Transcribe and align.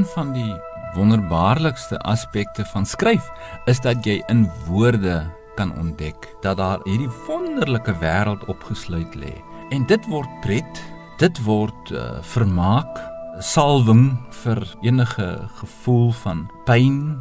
een 0.00 0.06
van 0.06 0.32
die 0.32 0.54
wonderbaarlikste 0.94 1.98
aspekte 1.98 2.64
van 2.64 2.86
skryf 2.86 3.26
is 3.68 3.80
dat 3.84 4.04
jy 4.04 4.22
in 4.32 4.46
woorde 4.64 5.26
kan 5.58 5.74
ontdek 5.76 6.28
dat 6.40 6.56
daar 6.56 6.80
hierdie 6.88 7.10
wonderlike 7.26 7.92
wêreld 8.00 8.46
opgesluit 8.48 9.14
lê. 9.14 9.34
En 9.70 9.84
dit 9.86 10.06
word 10.08 10.30
pret, 10.40 10.80
dit 11.20 11.40
word 11.44 11.92
uh, 11.92 12.22
vermaak, 12.32 13.00
salwing 13.44 14.16
vir 14.42 14.62
enige 14.80 15.28
gevoel 15.58 16.08
van 16.22 16.46
pyn. 16.64 17.20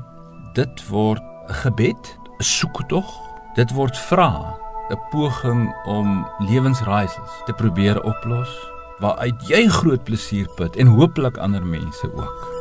Dit 0.56 0.88
word 0.88 1.24
gebed, 1.64 2.16
'n 2.40 2.44
soektog. 2.44 3.12
Dit 3.60 3.76
word 3.76 3.98
vra, 4.08 4.56
'n 4.88 5.02
poging 5.12 5.68
om 5.86 6.24
lewensraaisels 6.48 7.44
te 7.46 7.54
probeer 7.54 8.00
oplos 8.04 8.56
waaruit 9.00 9.48
jy 9.48 9.68
groot 9.68 10.04
plesier 10.04 10.48
put 10.56 10.76
en 10.76 10.88
hooplik 10.88 11.38
ander 11.38 11.66
mense 11.66 12.08
ook. 12.16 12.59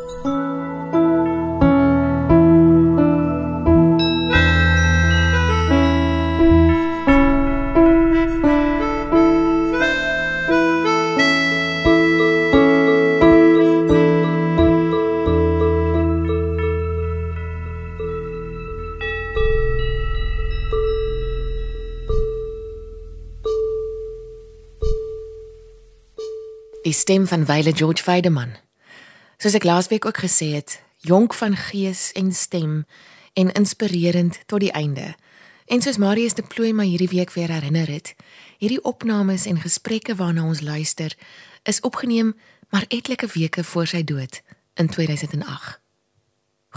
Die 26.89 26.97
stem 26.97 27.27
van 27.27 27.45
Wile 27.45 27.77
George 27.77 28.05
Weideman. 28.05 28.55
Soos 29.37 29.53
ek 29.59 29.67
laasweek 29.69 30.07
ook 30.09 30.23
gesê 30.25 30.55
het, 30.55 30.79
jonk 31.05 31.35
van 31.37 31.53
gees 31.53 32.15
en 32.17 32.31
stem 32.33 32.87
en 33.37 33.53
inspirerend 33.53 34.39
tot 34.49 34.65
die 34.65 34.71
einde. 34.73 35.11
En 35.69 35.85
soos 35.85 36.01
Marius 36.01 36.39
de 36.39 36.47
Plooi 36.49 36.73
my 36.73 36.87
hierdie 36.89 37.11
week 37.13 37.35
weer 37.37 37.53
herinner 37.53 37.93
het, 37.93 38.15
hierdie 38.57 38.81
opnames 38.89 39.45
en 39.45 39.61
gesprekke 39.61 40.17
waarna 40.17 40.49
ons 40.49 40.65
luister, 40.65 41.13
is 41.69 41.85
opgeneem 41.85 42.33
maar 42.73 42.89
etlike 42.89 43.29
weke 43.37 43.65
voor 43.65 43.93
sy 43.93 44.01
dood 44.01 44.41
in 44.81 44.89
2008. 44.89 45.77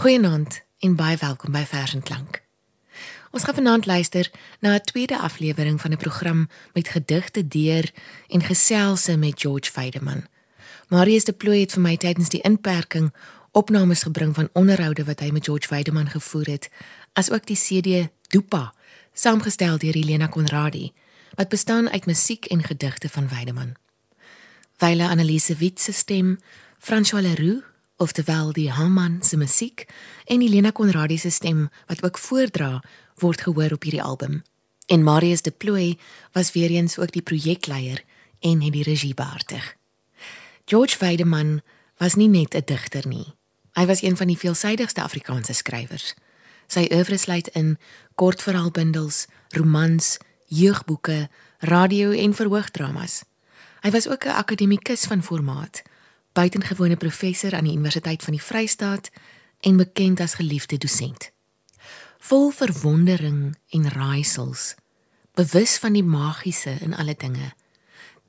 Goeienaand 0.04 0.60
en 0.84 1.00
baie 1.00 1.16
welkom 1.24 1.56
by 1.56 1.64
Vers 1.64 1.96
en 1.96 2.04
Klank. 2.04 2.41
Ons 3.32 3.44
gaan 3.44 3.54
vanaand 3.54 3.86
luister 3.86 4.30
na 4.60 4.74
'n 4.74 4.80
tweede 4.80 5.18
aflewering 5.18 5.80
van 5.80 5.90
'n 5.92 5.96
program 5.96 6.48
met 6.72 6.88
gedigte 6.88 7.48
deur 7.48 7.92
en 8.28 8.42
geselse 8.42 9.16
met 9.16 9.40
George 9.40 9.70
Weideman. 9.74 10.26
Marius 10.88 11.24
de 11.24 11.32
Plooi 11.32 11.60
het 11.60 11.72
vir 11.72 11.80
my 11.80 11.96
tydens 11.96 12.28
die 12.28 12.40
inperking 12.40 13.14
opnames 13.50 14.02
gebring 14.02 14.34
van 14.34 14.48
onderhoude 14.52 15.04
wat 15.04 15.20
hy 15.20 15.30
met 15.30 15.44
George 15.44 15.68
Weideman 15.68 16.08
gevoer 16.08 16.46
het, 16.46 16.70
asook 17.12 17.46
die 17.46 17.56
CD 17.56 18.08
Dupa, 18.28 18.74
saamgestel 19.12 19.78
deur 19.78 19.94
Helena 19.94 20.28
Conradi, 20.28 20.92
wat 21.34 21.48
bestaan 21.48 21.90
uit 21.90 22.06
musiek 22.06 22.44
en 22.44 22.62
gedigte 22.62 23.08
van 23.08 23.28
Weideman. 23.28 23.74
Weile 24.76 25.08
Annelise 25.08 25.54
Wit 25.54 25.80
se 25.80 25.92
stem, 25.92 26.38
François 26.78 27.22
Leroux 27.22 27.64
oftewel 28.02 28.52
die 28.52 28.70
Haman 28.70 29.20
se 29.22 29.36
musiek 29.36 29.86
en 30.26 30.42
Helena 30.42 30.72
Conradi 30.72 31.18
se 31.18 31.30
stem 31.30 31.68
wat 31.86 32.02
ook 32.02 32.18
voordra 32.18 32.82
word 33.14 33.40
gehoor 33.40 33.72
op 33.72 33.82
hierdie 33.82 34.02
album. 34.02 34.42
En 34.86 35.02
Marius 35.02 35.42
de 35.42 35.50
Plooi 35.50 35.98
was 36.32 36.52
weer 36.52 36.70
eens 36.70 36.98
ook 36.98 37.12
die 37.12 37.22
projekleier 37.22 38.04
en 38.40 38.60
het 38.60 38.72
die 38.72 38.82
regie 38.82 39.14
behartig. 39.14 39.76
George 40.64 40.98
Weideman 40.98 41.60
was 41.96 42.14
nie 42.14 42.28
net 42.28 42.54
'n 42.54 42.62
digter 42.64 43.06
nie. 43.08 43.34
Hy 43.72 43.86
was 43.86 44.02
een 44.02 44.16
van 44.16 44.26
die 44.26 44.38
veelsidigste 44.38 45.02
Afrikaanse 45.02 45.52
skrywers. 45.52 46.14
Sy 46.66 46.88
oeuvre 46.92 47.16
sluit 47.16 47.48
in 47.48 47.78
kortverhaalbundels, 48.14 49.26
romans, 49.48 50.18
jeugboeke, 50.46 51.28
radio 51.58 52.10
en 52.10 52.34
verhoogdramas. 52.34 53.24
Hy 53.80 53.90
was 53.90 54.08
ook 54.08 54.24
'n 54.24 54.28
akademikus 54.28 55.04
van 55.04 55.22
formaat, 55.22 55.82
buitengewone 56.32 56.96
professor 56.96 57.54
aan 57.54 57.64
die 57.64 57.72
Universiteit 57.72 58.22
van 58.22 58.32
die 58.32 58.42
Vrystaat 58.42 59.10
en 59.60 59.76
bekend 59.76 60.20
as 60.20 60.34
geliefde 60.34 60.78
dosent 60.78 61.32
vol 62.22 62.50
verwondering 62.54 63.56
en 63.68 63.88
raaisels, 63.90 64.74
bewus 65.34 65.78
van 65.82 65.96
die 65.96 66.04
magiese 66.06 66.76
in 66.80 66.94
alle 66.94 67.14
dinge. 67.18 67.50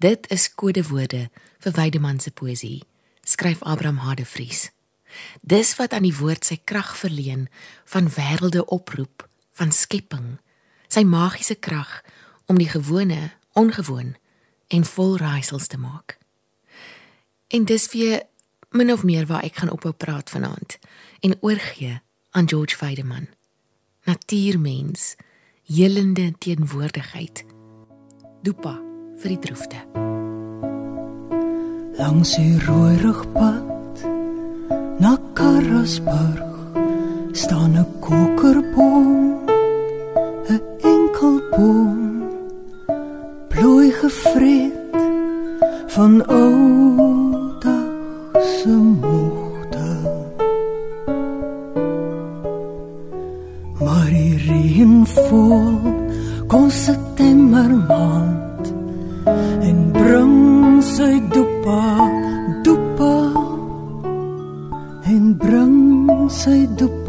Dit 0.02 0.26
is 0.34 0.50
kodewoorde 0.56 1.28
vir 1.62 1.76
Weideman 1.78 2.20
se 2.20 2.32
poësie, 2.34 2.82
skryf 3.22 3.62
Abraham 3.62 4.02
Hadevries. 4.02 4.72
Dis 5.42 5.76
wat 5.78 5.94
aan 5.94 6.08
die 6.08 6.16
woord 6.18 6.46
sy 6.46 6.58
krag 6.66 6.96
verleen 6.98 7.46
van 7.94 8.10
wêrelde 8.16 8.66
oproep, 8.66 9.28
van 9.54 9.72
skepping, 9.72 10.40
sy 10.90 11.06
magiese 11.06 11.56
krag 11.56 12.02
om 12.50 12.58
die 12.58 12.70
gewone 12.74 13.30
ongewoon 13.54 14.16
en 14.74 14.90
vol 14.90 15.18
raaisels 15.22 15.70
te 15.70 15.78
maak. 15.78 16.18
En 17.54 17.70
dis 17.70 17.86
weer 17.94 18.26
min 18.74 18.90
of 18.92 19.06
meer 19.06 19.30
waar 19.30 19.46
ek 19.46 19.62
gaan 19.62 19.70
ophou 19.70 19.94
praat 19.94 20.34
vanaand 20.34 20.80
en 21.22 21.38
oorgee 21.46 22.02
aan 22.34 22.50
George 22.50 22.82
Weideman 22.82 23.30
natuurmens, 24.04 25.16
helende 25.64 26.34
teenwoordigheid. 26.38 27.46
Dopa 28.44 28.76
vir 29.22 29.32
die 29.32 29.40
droefte. 29.46 29.80
Langs 31.96 32.34
die 32.36 32.58
rooi 32.66 32.98
pad 33.34 34.04
na 35.00 35.16
Karasburg 35.34 36.52
staan 37.32 37.78
'n 37.78 37.88
kokerboom, 38.00 39.48
'n 40.50 40.62
enkel 40.94 41.36
boom, 41.56 42.24
bloei 43.48 43.92
gevreet 43.92 45.00
van 45.96 46.14
ou 46.28 47.60
dag 47.60 48.44
se 48.44 48.68
moe. 48.68 49.23
Vol 55.30 55.78
kom 56.48 56.70
september 56.70 57.70
maand 57.90 58.64
en 59.70 59.78
bring 59.94 60.38
sy 60.94 61.14
dopa 61.36 61.84
dopa 62.66 63.16
en 65.14 65.24
bring 65.44 65.80
sy 66.42 66.60
dopa 66.80 67.03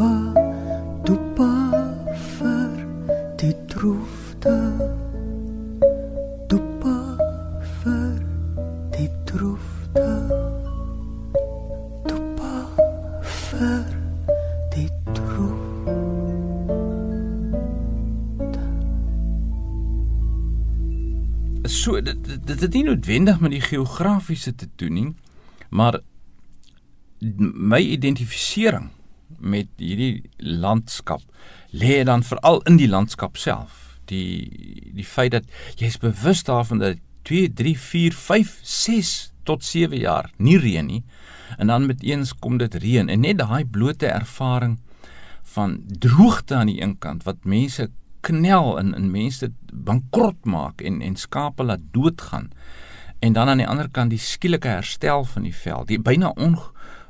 dit 22.44 22.60
het 22.60 22.72
nie 22.72 22.84
noodwendig 22.84 23.40
met 23.40 23.54
die 23.54 23.62
geografiese 23.64 24.54
te 24.54 24.68
doen 24.76 24.92
nie, 24.92 25.14
maar 25.70 26.00
my 27.20 27.80
identifisering 27.80 28.90
met 29.38 29.70
hierdie 29.80 30.22
landskap 30.36 31.22
lê 31.72 32.02
dan 32.04 32.22
veral 32.22 32.60
in 32.68 32.76
die 32.76 32.88
landskap 32.88 33.36
self. 33.40 33.98
Die 34.10 34.92
die 34.94 35.06
feit 35.08 35.32
dat 35.32 35.48
jy's 35.80 35.96
bewus 35.98 36.44
daarvan 36.44 36.82
dat 36.82 37.00
2 37.24 37.52
3 37.56 37.78
4 37.78 38.12
5 38.12 38.58
6 38.62 39.14
tot 39.48 39.64
7 39.64 39.98
jaar 39.98 40.30
nie 40.36 40.58
reën 40.60 40.86
nie 40.86 41.02
en 41.56 41.66
dan 41.66 41.86
met 41.86 42.02
eens 42.02 42.34
kom 42.38 42.58
dit 42.58 42.74
reën 42.74 43.08
en 43.08 43.20
net 43.20 43.38
daai 43.38 43.64
blote 43.64 44.06
ervaring 44.06 44.78
van 45.54 45.78
droogte 45.88 46.54
aan 46.54 46.66
die 46.72 46.80
een 46.82 46.98
kant 46.98 47.24
wat 47.24 47.44
mense 47.44 47.90
knel 48.24 48.78
in 48.80 48.94
in 48.96 49.10
mense 49.12 49.50
bankrot 49.72 50.44
maak 50.48 50.82
en 50.84 51.00
en 51.04 51.16
skape 51.16 51.64
laat 51.64 51.84
doodgaan. 51.92 52.50
En 53.24 53.32
dan 53.32 53.48
aan 53.48 53.62
die 53.62 53.68
ander 53.68 53.88
kant 53.90 54.12
die 54.12 54.20
skielike 54.20 54.68
herstel 54.68 55.24
van 55.24 55.46
die 55.46 55.54
veld, 55.56 55.88
die 55.88 56.00
byna 56.00 56.32
on 56.36 56.58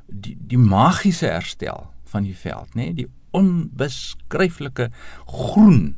die 0.06 0.36
die 0.38 0.60
magiese 0.60 1.30
herstel 1.30 1.88
van 2.12 2.26
die 2.26 2.36
veld, 2.36 2.74
nê, 2.74 2.90
nee? 2.90 2.98
die 3.02 3.08
onbeskryflike 3.34 4.90
groen 5.26 5.96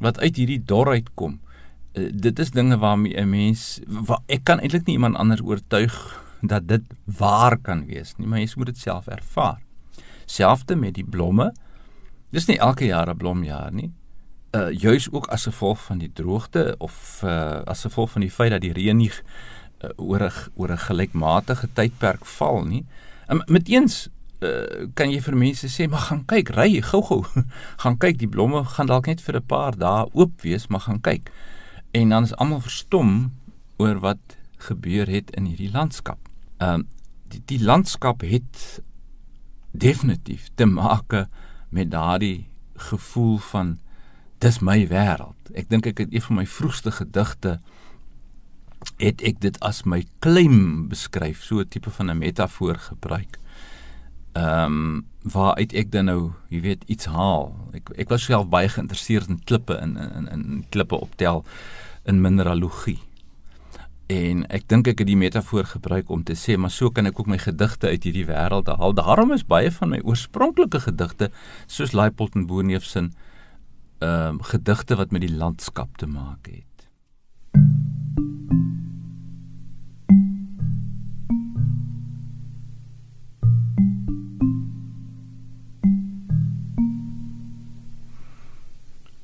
wat 0.00 0.20
uit 0.20 0.38
hierdie 0.40 0.62
dorheid 0.64 1.10
kom. 1.14 1.40
Uh, 1.96 2.08
dit 2.12 2.38
is 2.40 2.52
dinge 2.54 2.78
waarmee 2.80 3.16
'n 3.20 3.28
mens 3.30 3.80
wa, 3.86 4.20
ek 4.28 4.44
kan 4.44 4.60
eintlik 4.60 4.86
nie 4.86 4.96
iemand 4.96 5.16
anders 5.16 5.44
oortuig 5.44 6.22
dat 6.42 6.68
dit 6.68 6.82
waar 7.04 7.58
kan 7.58 7.86
wees 7.86 8.14
nie, 8.16 8.26
maar 8.26 8.38
jy 8.38 8.48
moet 8.56 8.72
dit 8.72 8.78
self 8.78 9.06
ervaar. 9.08 9.60
Selfs 10.26 10.64
met 10.76 10.94
die 10.94 11.04
blomme. 11.04 11.52
Dis 12.30 12.46
nie 12.46 12.58
elke 12.58 12.84
jaar 12.84 13.08
'n 13.08 13.16
blomjaar 13.16 13.72
nie 13.72 13.92
uh, 14.56 14.70
juis 14.72 15.10
ook 15.12 15.26
as 15.34 15.44
gevolg 15.50 15.82
van 15.88 15.98
die 15.98 16.12
droogte 16.12 16.74
of 16.78 17.20
uh, 17.24 17.62
as 17.64 17.84
gevolg 17.86 18.10
van 18.10 18.24
die 18.24 18.30
feit 18.30 18.50
dat 18.50 18.64
die 18.64 18.72
reën 18.72 18.96
nie 18.96 19.12
uh, 19.12 19.90
oor 19.96 20.22
'n 20.28 20.32
oor 20.56 20.72
'n 20.72 20.84
gelykmatige 20.88 21.68
tydperk 21.74 22.24
val 22.24 22.64
nie 22.64 22.86
Um, 23.26 23.42
meteens 23.46 24.06
uh, 24.46 24.86
kan 24.94 25.10
jy 25.10 25.18
vir 25.24 25.36
mense 25.38 25.68
sê 25.70 25.88
maar 25.90 26.04
gaan 26.06 26.22
kyk, 26.30 26.52
ry 26.54 26.78
gou-gou. 26.78 27.24
gaan 27.82 27.96
kyk, 27.98 28.20
die 28.22 28.30
blomme 28.30 28.62
gaan 28.76 28.90
dalk 28.90 29.10
net 29.10 29.22
vir 29.24 29.40
'n 29.40 29.46
paar 29.50 29.74
dae 29.74 30.06
oop 30.14 30.42
wees, 30.46 30.68
maar 30.70 30.86
gaan 30.86 31.00
kyk. 31.02 31.32
En 31.90 32.14
dan 32.14 32.22
is 32.22 32.36
almal 32.36 32.62
verstom 32.62 33.32
oor 33.82 33.98
wat 33.98 34.38
gebeur 34.68 35.10
het 35.10 35.30
in 35.34 35.50
hierdie 35.50 35.72
landskap. 35.72 36.18
Ehm 36.58 36.86
uh, 36.86 36.92
die 37.26 37.42
die 37.44 37.58
landskap 37.58 38.22
het 38.22 38.82
definitief 39.74 40.46
te 40.54 40.64
maak 40.64 41.26
met 41.74 41.90
daardie 41.90 42.46
gevoel 42.78 43.38
van 43.38 43.78
dis 44.38 44.60
my 44.60 44.86
wêreld. 44.90 45.50
Ek 45.54 45.68
dink 45.72 45.86
ek 45.86 46.04
het 46.04 46.12
een 46.14 46.24
van 46.28 46.40
my 46.42 46.46
vroegste 46.46 46.92
gedigte 46.92 47.58
het 49.00 49.22
ek 49.26 49.40
dit 49.40 49.56
as 49.64 49.82
my 49.84 50.04
claim 50.24 50.88
beskryf, 50.88 51.42
so 51.42 51.60
'n 51.60 51.68
tipe 51.68 51.90
van 51.90 52.10
'n 52.10 52.18
metafoor 52.18 52.76
gebruik. 52.76 53.38
Ehm 54.32 54.64
um, 54.64 55.06
waaruit 55.22 55.72
ek 55.72 55.90
dan 55.90 56.04
nou, 56.04 56.32
jy 56.48 56.60
weet, 56.60 56.84
iets 56.86 57.04
haal. 57.04 57.56
Ek 57.72 57.90
ek 57.96 58.08
was 58.08 58.24
self 58.24 58.48
baie 58.48 58.68
geïnteresseerd 58.68 59.28
in 59.28 59.44
klippe 59.44 59.78
in 59.82 59.96
in 59.96 60.28
in 60.28 60.64
klippe 60.68 61.00
optel 61.00 61.44
in 62.04 62.20
mineralogie. 62.20 63.00
En 64.06 64.44
ek 64.54 64.68
dink 64.68 64.86
ek 64.86 64.98
het 64.98 65.08
die 65.08 65.16
metafoor 65.18 65.64
gebruik 65.64 66.10
om 66.14 66.22
te 66.22 66.36
sê, 66.38 66.54
maar 66.56 66.70
so 66.70 66.90
kan 66.90 67.06
ek 67.06 67.18
ook 67.18 67.26
my 67.26 67.38
gedigte 67.38 67.88
uit 67.88 68.04
hierdie 68.06 68.26
wêreld 68.26 68.68
haal. 68.70 68.94
Daarom 68.94 69.32
is 69.32 69.42
baie 69.46 69.72
van 69.72 69.88
my 69.88 70.00
oorspronklike 70.04 70.80
gedigte 70.80 71.30
soos 71.66 71.92
Leipold 71.92 72.34
en 72.34 72.46
Boerneef 72.46 72.84
se 72.84 73.08
ehm 73.98 74.28
um, 74.28 74.42
gedigte 74.42 74.96
wat 74.96 75.10
met 75.10 75.20
die 75.20 75.36
landskap 75.36 75.96
te 75.96 76.06
maak 76.06 76.46
het. 76.46 76.64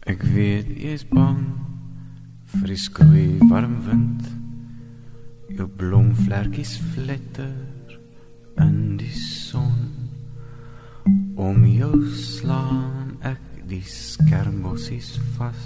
Ek 0.09 0.23
weet 0.23 0.73
jy 0.73 0.97
is 0.97 1.05
bang 1.09 1.45
vir 2.55 2.73
die 2.73 2.81
skroei 2.81 3.29
warm 3.53 3.77
wind. 3.85 4.25
Jou 5.53 5.69
blomvlerkies 5.69 6.79
flitter 6.95 7.53
in 8.57 8.97
die 8.97 9.13
son. 9.13 10.09
Om 11.37 11.65
jou 11.69 11.95
slaan 12.17 13.02
die 13.73 13.85
skermbossies 13.89 15.17
vas. 15.37 15.63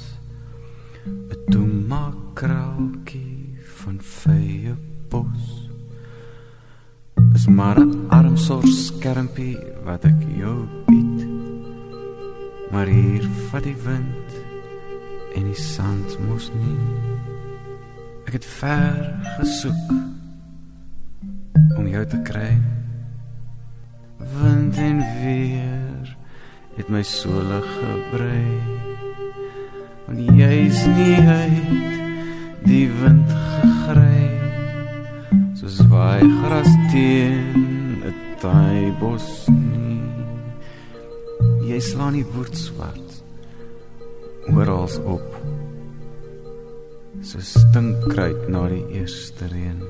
'n 1.06 1.50
Toemakraaltjie 1.50 3.58
van 3.80 3.96
vye 4.00 4.74
bos. 5.10 5.44
Is 7.34 7.46
maar 7.58 7.78
'n 7.80 7.92
arm 8.18 8.36
soort 8.36 8.72
skermpie 8.86 9.58
wat 9.86 10.04
ek 10.04 10.20
jou 10.42 10.58
bied. 10.86 11.20
Maar 12.70 12.86
hier 12.86 13.24
vat 13.48 13.62
die 13.62 13.80
wind 13.88 14.28
en 15.36 15.44
die 15.52 15.62
sand 15.74 16.08
mos 16.26 16.50
nie. 16.62 16.82
Ek 18.26 18.32
het 18.32 18.46
ver 18.60 18.94
gesoek 19.38 19.90
om 21.78 21.86
jou 21.86 22.06
te 22.06 22.20
kry. 22.22 22.52
Wind 24.18 24.76
en 24.76 24.98
weer 24.98 25.35
het 26.86 26.92
my 26.94 27.02
sole 27.02 27.58
gebrei. 27.66 28.46
Want 30.06 30.20
jy 30.38 30.50
is 30.68 30.82
nie 30.94 31.16
uit 31.18 32.60
die 32.62 32.86
wind 33.00 33.32
gegry. 33.34 34.26
Soos 35.58 35.80
waai 35.90 36.22
gras 36.22 36.70
teen 36.92 37.98
'n 38.06 38.14
taai 38.38 38.94
bos 39.00 39.48
nie. 39.50 39.98
Jy 41.66 41.80
slaan 41.80 42.14
die 42.14 42.26
woord 42.34 42.54
swart 42.54 43.10
oral 44.54 44.88
op. 45.04 45.28
So 47.22 47.40
stinkkruid 47.40 48.48
na 48.48 48.68
die 48.68 48.86
eerste 48.94 49.50
reën. 49.50 49.82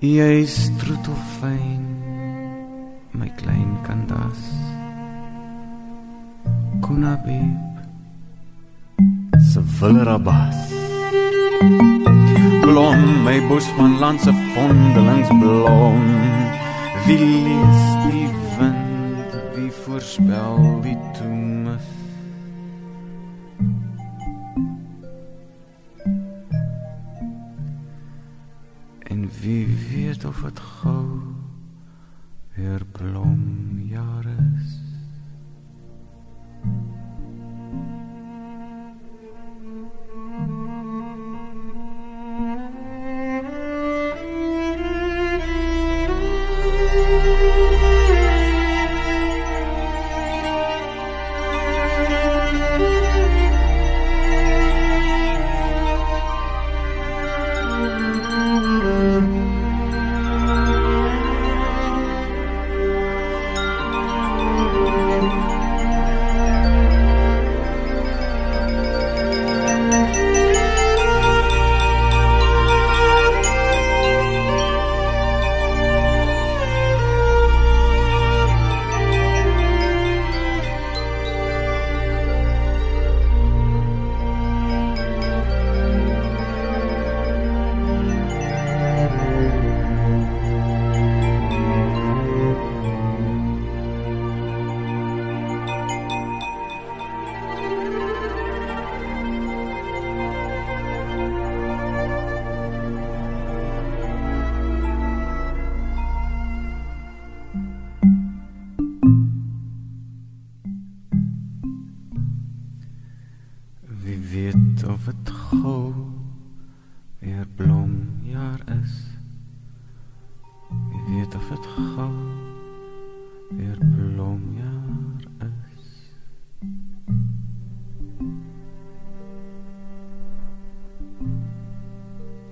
Jy 0.00 0.46
stroetel 0.46 1.20
fyn 1.40 1.93
my 3.14 3.28
klein 3.38 3.78
kandas. 3.86 4.38
Kunabib. 6.80 7.74
Sevillerabas. 9.38 10.58
Blom 12.62 13.24
my 13.24 13.38
bosman 13.48 13.98
land 14.00 14.20
se 14.20 14.32
vondelingsblom. 14.54 16.02
Wie 17.06 17.18
lees 17.18 17.82
die 18.06 18.28
wind, 18.58 19.30
wie 19.54 19.70
voorspel 19.70 20.80
die 20.82 20.98
toemis. 21.12 21.86
En 29.02 29.30
wie 29.40 29.66
weet 29.90 30.24
of 30.24 30.42
het 30.42 30.60
gou 30.60 31.34
weer 32.54 32.84
blomjaar 32.92 34.24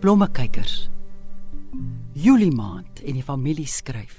Blommekykers. 0.03 0.89
Julie 2.13 2.51
maand 2.51 2.99
en 3.07 3.15
die 3.15 3.23
familie 3.23 3.69
skryf. 3.71 4.17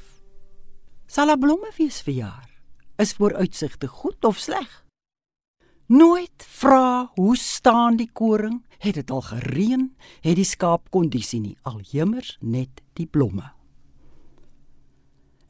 Sal 1.11 1.27
daar 1.27 1.41
blomme 1.41 1.73
wees 1.75 1.97
vir 2.07 2.13
jaar? 2.21 2.45
Is 3.03 3.11
vooruitsigte 3.17 3.89
goed 3.91 4.23
of 4.23 4.39
sleg? 4.39 4.69
Nooit 5.91 6.45
vra 6.61 7.09
hoe 7.17 7.35
staan 7.35 7.97
die 7.99 8.07
koring? 8.07 8.61
Het 8.79 8.95
dit 9.01 9.11
al 9.11 9.25
gereën? 9.27 9.83
Het 10.23 10.39
die 10.39 10.47
skaap 10.47 10.87
kondisie 10.87 11.41
nie? 11.43 11.57
Al 11.67 11.83
jemmers 11.91 12.37
net 12.39 12.79
die 12.95 13.07
blomme. 13.07 13.51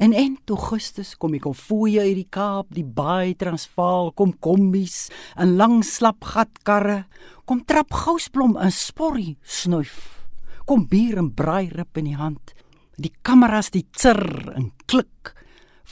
En 0.01 0.17
en 0.17 0.39
Augustus 0.49 1.13
kom 1.13 1.37
ek 1.37 1.45
kom 1.45 1.53
fooie 1.53 2.01
uit 2.01 2.23
die 2.23 2.31
Kaap, 2.33 2.73
die 2.73 2.87
baai 2.87 3.37
Transvaal, 3.37 4.09
kom 4.17 4.33
kombies, 4.33 5.13
'n 5.37 5.55
lang 5.61 5.85
slap 5.85 6.25
gatkarre, 6.25 7.05
kom 7.45 7.61
trap 7.61 7.93
gousblom 7.93 8.57
in 8.57 8.71
sporrie 8.71 9.37
snuif. 9.45 10.22
Kom 10.65 10.87
bier 10.89 11.19
en 11.21 11.31
braai 11.35 11.69
rib 11.73 11.97
in 11.99 12.11
die 12.11 12.19
hand. 12.19 12.53
Die 12.97 13.13
kameras 13.21 13.71
die 13.73 13.85
tsir 13.91 14.21
en 14.55 14.71
klik 14.85 15.33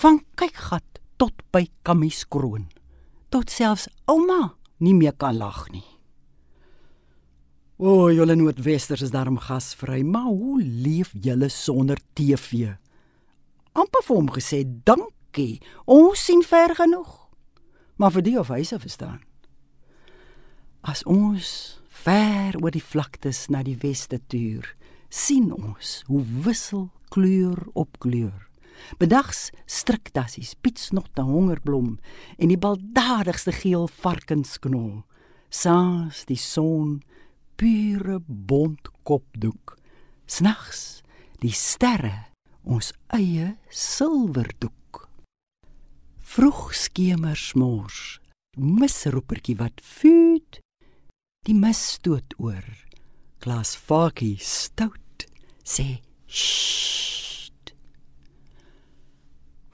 van 0.01 0.22
kykgat 0.40 1.01
tot 1.20 1.42
by 1.51 1.66
Kammies 1.84 2.24
kroon. 2.30 2.70
Tot 3.30 3.50
selfs 3.51 3.90
ouma 4.10 4.56
nie 4.82 4.94
meer 4.98 5.18
kan 5.18 5.38
lag 5.38 5.66
nie. 5.74 5.86
O, 7.82 8.06
oh, 8.06 8.08
julle 8.13 8.36
Noordwesters 8.38 9.01
is 9.01 9.13
daarom 9.13 9.40
gasvry, 9.42 10.04
maar 10.06 10.30
hoe 10.30 10.62
leef 10.62 11.16
julle 11.18 11.50
sonder 11.50 11.98
TV? 12.13 12.75
amper 13.74 14.04
vir 14.06 14.18
hom 14.18 14.32
gesê 14.36 14.62
dankie. 14.88 15.60
Ons 15.86 16.25
sien 16.28 16.44
ver 16.44 16.75
genoeg. 16.75 17.12
Maar 17.98 18.16
vir 18.18 18.25
die 18.25 18.38
of 18.40 18.51
hy 18.51 18.63
se 18.68 18.80
verstaan. 18.82 19.22
As 20.82 21.04
ons 21.06 21.81
ver 22.01 22.58
oor 22.62 22.74
die 22.74 22.84
vlaktes 22.84 23.48
na 23.53 23.62
die 23.65 23.77
weste 23.81 24.20
tuur, 24.31 24.65
sien 25.12 25.51
ons 25.53 26.01
hoe 26.08 26.24
wissel 26.46 26.89
kleur 27.13 27.60
op 27.77 28.00
kleur. 28.01 28.48
Bedags 28.98 29.51
strikdassies, 29.70 30.55
pietsnot 30.63 31.20
en 31.22 31.29
hongerblom 31.29 31.91
en 32.38 32.50
die 32.50 32.60
baldadigste 32.60 33.53
geel 33.53 33.86
varkensknol. 34.01 35.03
Saans 35.51 36.24
die 36.25 36.39
son 36.39 37.01
pure 37.60 38.22
bont 38.25 38.89
kopdoek. 39.05 39.75
Snags 40.25 41.01
die 41.43 41.53
sterre 41.53 42.31
ons 42.63 42.91
eie 43.13 43.55
silwerdoek. 43.70 45.05
Vroeg 46.31 46.72
skemer 46.77 47.38
smors, 47.38 48.20
misroepertjie 48.55 49.58
wat 49.60 49.81
vuut, 50.00 50.62
die 51.48 51.57
mis 51.57 51.79
stoot 51.95 52.36
oor. 52.38 52.65
Klas 53.41 53.74
Fakie 53.74 54.38
stout 54.38 55.25
sê 55.65 56.01
sst. 56.29 57.74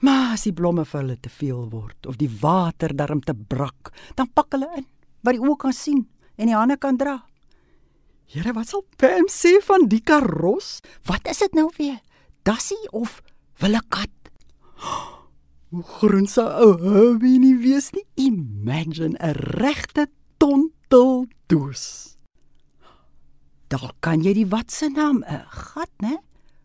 Maar 0.00 0.32
as 0.36 0.46
die 0.46 0.54
blomme 0.56 0.86
vir 0.88 1.00
hulle 1.02 1.18
te 1.20 1.32
veel 1.32 1.66
word 1.72 2.08
of 2.08 2.16
die 2.20 2.30
water 2.40 2.94
darm 2.96 3.20
te 3.20 3.34
brak, 3.34 3.92
dan 4.16 4.30
pak 4.32 4.54
hulle 4.56 4.70
in 4.80 4.86
wat 5.26 5.34
die 5.34 5.42
oë 5.42 5.58
kan 5.60 5.74
sien 5.74 6.06
en 6.38 6.48
die 6.48 6.56
hande 6.56 6.78
kan 6.80 6.96
dra. 6.96 7.18
Here, 8.28 8.52
wat 8.54 8.70
sal 8.70 8.84
Pam 9.00 9.26
sê 9.32 9.56
van 9.64 9.88
die 9.90 10.00
karos? 10.04 10.78
Wat 11.08 11.26
is 11.28 11.40
dit 11.42 11.56
nou 11.56 11.68
weer? 11.76 11.98
dassie 12.48 12.80
of 12.96 13.20
wille 13.60 13.80
kat? 13.92 14.30
Hoe 15.68 15.84
grunse 15.84 16.40
ou 16.40 16.70
Herbie 16.80 17.36
nie 17.42 17.56
weet 17.60 17.92
nie. 17.92 18.06
Imagine 18.30 19.18
'n 19.20 19.36
regte 19.60 20.08
tontel 20.38 20.77
doos. 20.88 22.16
Daar 23.68 23.92
kan 24.00 24.22
jy 24.24 24.32
die 24.32 24.48
wat 24.48 24.72
se 24.72 24.88
naam 24.88 25.22
'n 25.24 25.44
gat, 25.48 25.92
né? 26.00 26.16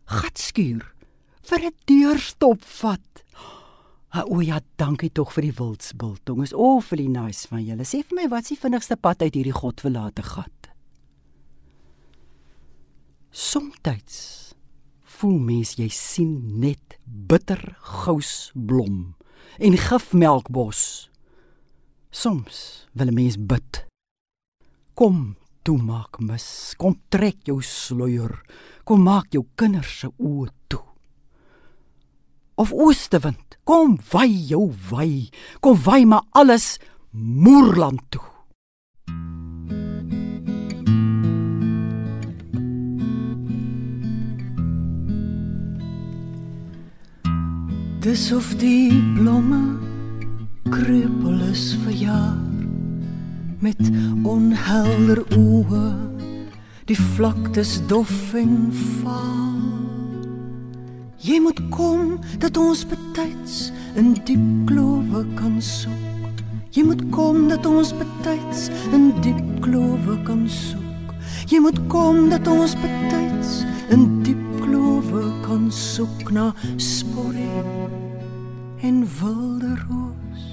Gat 0.06 0.38
skuur 0.38 0.94
vir 1.42 1.60
'n 1.60 1.76
deurstop 1.86 2.64
vat. 2.64 3.24
O 4.30 4.42
ja, 4.42 4.60
dankie 4.78 5.10
tog 5.10 5.34
vir 5.34 5.42
die 5.42 5.58
wildsbiltong. 5.58 6.44
Is 6.44 6.54
awfully 6.54 7.08
nice 7.08 7.48
van 7.48 7.66
julle. 7.66 7.84
Sê 7.84 8.04
vir 8.06 8.16
my 8.16 8.28
wat 8.30 8.44
is 8.44 8.50
die 8.50 8.62
vinnigste 8.62 8.96
pad 8.96 9.22
uit 9.22 9.34
hierdie 9.34 9.56
godverlate 9.58 10.24
gat? 10.24 10.70
Somstyds 13.32 14.54
voel 15.02 15.40
mens 15.40 15.76
jy 15.76 15.90
sien 15.90 16.60
net 16.60 17.00
bitter 17.04 17.78
gousblom 17.82 19.16
en 19.58 19.78
gifmelkbos. 19.78 21.10
Soms 22.12 22.88
wil 22.94 23.08
'n 23.08 23.14
mens 23.14 23.38
bid. 23.38 23.93
Kom, 24.94 25.36
toe 25.66 25.80
maak 25.82 26.20
mis, 26.22 26.76
kom 26.78 26.94
trek 27.10 27.48
jou 27.50 27.56
sluier, 27.66 28.36
kom 28.86 29.02
maak 29.02 29.34
jou 29.34 29.42
kinders 29.58 29.90
se 30.04 30.10
oë 30.22 30.52
toe. 30.70 30.84
Of 32.62 32.70
oostewind, 32.78 33.58
kom 33.66 33.98
wy 34.12 34.28
jou 34.52 34.68
wy, 34.92 35.32
kom 35.66 35.82
wy 35.82 36.04
maar 36.06 36.30
alles 36.38 36.78
moerland 37.10 38.06
toe. 38.14 38.22
Dis 48.06 48.30
of 48.36 48.54
die 48.62 48.94
blomme 49.18 49.64
krepel 50.70 51.48
is 51.50 51.72
vir 51.82 52.02
jaar 52.06 52.53
met 53.64 53.80
onhelder 54.28 55.22
oë 55.38 55.84
die 56.90 56.98
vlaktes 57.00 57.78
dof 57.88 58.34
en 58.36 58.58
vaal. 58.76 59.62
Jy 61.24 61.38
moet 61.40 61.62
kom 61.72 62.18
dat 62.44 62.58
ons 62.60 62.82
betyds 62.92 63.70
in 63.96 64.12
diep 64.28 64.44
klowe 64.68 65.24
kan 65.40 65.62
soek. 65.64 66.44
Jy 66.76 66.84
moet 66.90 67.04
kom 67.16 67.46
dat 67.48 67.64
ons 67.70 67.94
betyds 67.96 68.68
in 68.92 69.14
diep 69.24 69.40
klowe 69.64 70.18
kan 70.28 70.44
soek. 70.52 71.16
Jy 71.48 71.64
moet 71.64 71.80
kom 71.88 72.28
dat 72.34 72.50
ons 72.52 72.76
betyds 72.84 73.62
in 73.96 74.10
diep 74.28 74.44
klowe 74.60 75.24
kan 75.48 75.70
soek 75.72 76.34
na 76.36 76.50
sporie 76.76 77.64
en 78.84 79.06
wilde 79.22 79.78
roos. 79.86 80.44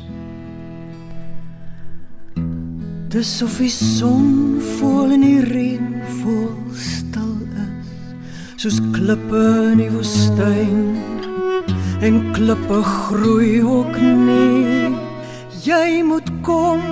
Dis 3.10 3.40
of 3.42 3.56
die 3.58 3.72
son 3.74 4.60
vol 4.78 5.10
in 5.16 5.24
die 5.24 5.40
reën 5.42 5.86
vol 6.20 6.52
stil 6.78 7.32
is, 7.58 7.88
soos 8.62 8.76
klippe 8.94 9.40
in 9.72 9.80
die 9.82 9.88
woestyn 9.90 11.00
en 12.06 12.20
klippe 12.36 12.78
groei 12.86 13.56
ook 13.66 13.96
nie. 13.98 14.92
Jy 15.64 16.04
moet 16.06 16.30
kom 16.46 16.84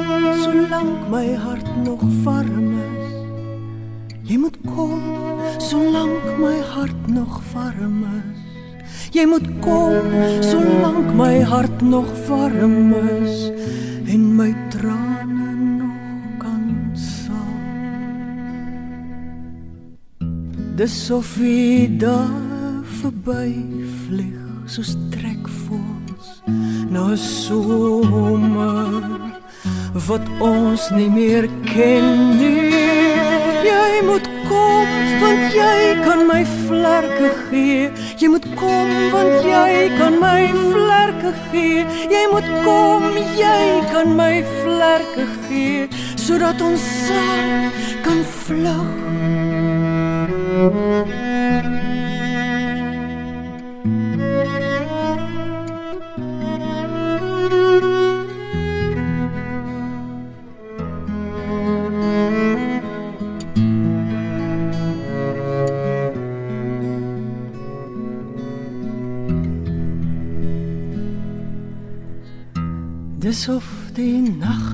solank 0.43 1.07
my 1.13 1.23
hart 1.39 1.71
nog 1.85 2.03
warm 2.25 2.73
is. 2.83 3.15
Jy 4.27 4.41
moet 4.43 4.59
kom 4.67 5.05
solank 5.69 6.33
my 6.43 6.57
hart 6.73 7.13
nog 7.15 7.37
warm 7.53 8.01
is. 8.11 8.89
Jy 9.15 9.29
moet 9.31 9.47
kom 9.63 10.11
solank 10.43 11.15
my 11.15 11.37
hart 11.55 11.87
nog 11.95 12.11
warm 12.27 12.91
is 13.05 13.47
en 14.11 14.27
my 14.35 14.51
trane 14.75 15.08
Dis 20.79 21.11
of 21.11 21.27
jy 21.43 21.89
daar 21.99 22.85
verby 23.01 23.51
vlieg 24.07 24.69
soos 24.71 24.93
trekvoels 25.11 26.29
na 26.95 27.17
somer 27.19 29.03
wat 30.07 30.29
ons 30.39 30.85
nie 30.95 31.09
meer 31.11 31.49
ken 31.67 32.07
nie. 32.39 32.71
Jy 33.67 34.05
moet 34.07 34.31
kom 34.47 34.95
want 35.25 35.59
jy 35.59 35.99
kan 36.05 36.23
my 36.31 36.47
vlerke 36.69 37.33
gee. 37.49 37.91
Jy 38.23 38.31
moet 38.37 38.47
kom 38.63 38.95
want 39.17 39.51
jy 39.51 39.91
kan 39.99 40.23
my 40.23 40.47
vlerke 40.55 41.35
gee. 41.51 41.83
Jy 42.15 42.23
moet 42.37 42.55
kom, 42.63 43.11
jy 43.35 43.83
kan 43.91 44.15
my 44.15 44.47
vlerke 44.63 45.27
gee 45.51 45.91
sodat 46.15 46.63
ons 46.63 46.89
saam 47.11 47.71
kan 48.07 48.27
vlug. 48.47 49.08
Dis 73.19 73.49
of 73.49 73.91
die 73.95 74.23
nagte 74.23 74.68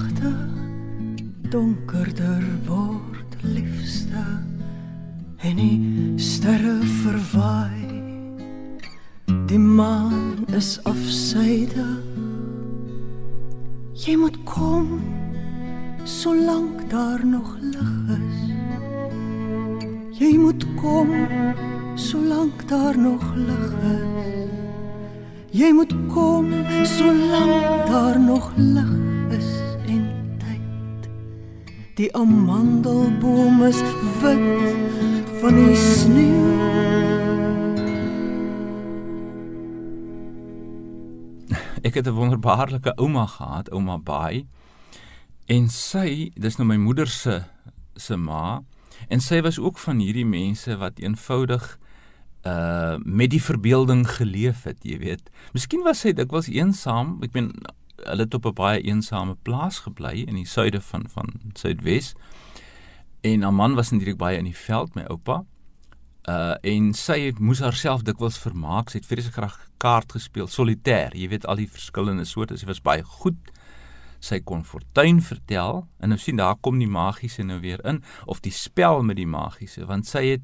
lig 28.56 28.90
is 29.34 29.50
en 29.87 30.37
tyd. 30.38 31.08
Die 31.99 32.14
amandelboom 32.14 33.62
is 33.66 33.80
wit 34.23 34.76
van 35.40 35.54
die 35.58 35.76
sneeu. 35.76 36.58
Ek 41.87 41.94
het 41.94 42.06
'n 42.06 42.14
wonderbaarlike 42.14 42.94
ouma 42.94 43.26
gehad, 43.26 43.70
ouma 43.70 43.99
Baai. 43.99 44.46
En 45.46 45.68
sy, 45.68 46.30
dis 46.34 46.56
nou 46.56 46.66
my 46.68 46.76
moeder 46.76 47.06
se 47.06 47.42
se 47.96 48.16
ma, 48.16 48.62
en 49.08 49.20
sy 49.20 49.40
was 49.40 49.58
ook 49.58 49.78
van 49.78 49.99
hierdie 49.99 50.26
mense 50.26 50.76
wat 50.76 50.99
eenvoudig 50.99 51.78
uh 52.46 52.96
met 53.04 53.30
die 53.30 53.42
verbeelding 53.42 54.08
geleef 54.08 54.62
het, 54.62 54.78
jy 54.82 54.99
weet. 54.99 55.30
Miskien 55.52 55.82
was 55.82 56.00
sy 56.00 56.12
dikwels 56.12 56.49
eensaam. 56.49 57.18
Ek 57.23 57.32
meen 57.32 57.52
hulle 57.96 58.22
het 58.22 58.34
op 58.34 58.46
'n 58.46 58.52
baie 58.52 58.80
eensame 58.80 59.36
plaas 59.42 59.78
gebly 59.78 60.24
in 60.26 60.34
die 60.34 60.46
suide 60.46 60.80
van 60.80 61.06
van 61.08 61.28
Suidwes. 61.52 62.14
En 63.20 63.42
haar 63.42 63.54
man 63.54 63.74
was 63.74 63.90
natuurlik 63.90 64.18
baie 64.18 64.38
in 64.38 64.44
die 64.44 64.56
veld, 64.56 64.94
my 64.94 65.02
oupa. 65.02 65.44
Uh 66.28 66.54
en 66.60 66.94
sy 66.94 67.20
het 67.20 67.38
moes 67.38 67.60
haarself 67.60 68.02
dikwels 68.02 68.38
vermaak. 68.38 68.90
Sy 68.90 68.98
het 68.98 69.06
vreeslik 69.06 69.34
graag 69.34 69.68
kaart 69.76 70.12
gespeel, 70.12 70.46
solitêr. 70.46 71.12
Jy 71.12 71.28
weet 71.28 71.46
al 71.46 71.56
die 71.56 71.70
verskillende 71.70 72.24
soorte. 72.24 72.56
Sy 72.56 72.66
was 72.66 72.80
baie 72.80 73.02
goed. 73.02 73.36
Sy 74.20 74.40
kon 74.40 74.64
fortuin 74.64 75.22
vertel 75.22 75.86
en 76.00 76.08
nou 76.08 76.18
sien 76.18 76.36
daar 76.36 76.56
kom 76.56 76.78
die 76.78 76.88
magiese 76.88 77.42
nou 77.42 77.60
weer 77.60 77.84
in 77.84 78.02
of 78.24 78.40
die 78.40 78.52
spel 78.52 79.02
met 79.02 79.16
die 79.16 79.28
magiese 79.28 79.84
want 79.86 80.06
sy 80.06 80.24
het 80.24 80.40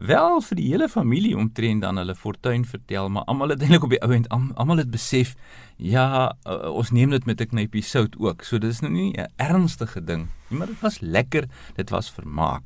wel 0.00 0.40
vir 0.40 0.56
die 0.56 0.68
hele 0.70 0.88
familie 0.88 1.36
omtrent 1.36 1.84
dan 1.84 2.00
hulle 2.00 2.14
fortuin 2.16 2.64
vertel, 2.64 3.10
maar 3.12 3.26
almal 3.28 3.52
het 3.52 3.60
eintlik 3.60 3.84
op 3.84 3.92
die 3.92 4.00
ou 4.00 4.12
end 4.16 4.28
almal 4.32 4.80
het 4.80 4.90
besef 4.90 5.34
ja, 5.76 6.32
uh, 6.48 6.70
ons 6.72 6.92
neem 6.96 7.12
dit 7.12 7.26
met 7.28 7.40
'n 7.40 7.52
knypie 7.52 7.82
sout 7.82 8.16
ook. 8.18 8.42
So 8.42 8.58
dis 8.58 8.80
nou 8.80 8.92
nie 8.92 9.12
'n 9.12 9.28
ernstige 9.36 10.00
ding 10.04 10.28
nie, 10.48 10.58
maar 10.58 10.66
dit 10.66 10.80
was 10.80 11.00
lekker, 11.00 11.48
dit 11.76 11.90
was 11.90 12.10
vermaak. 12.10 12.62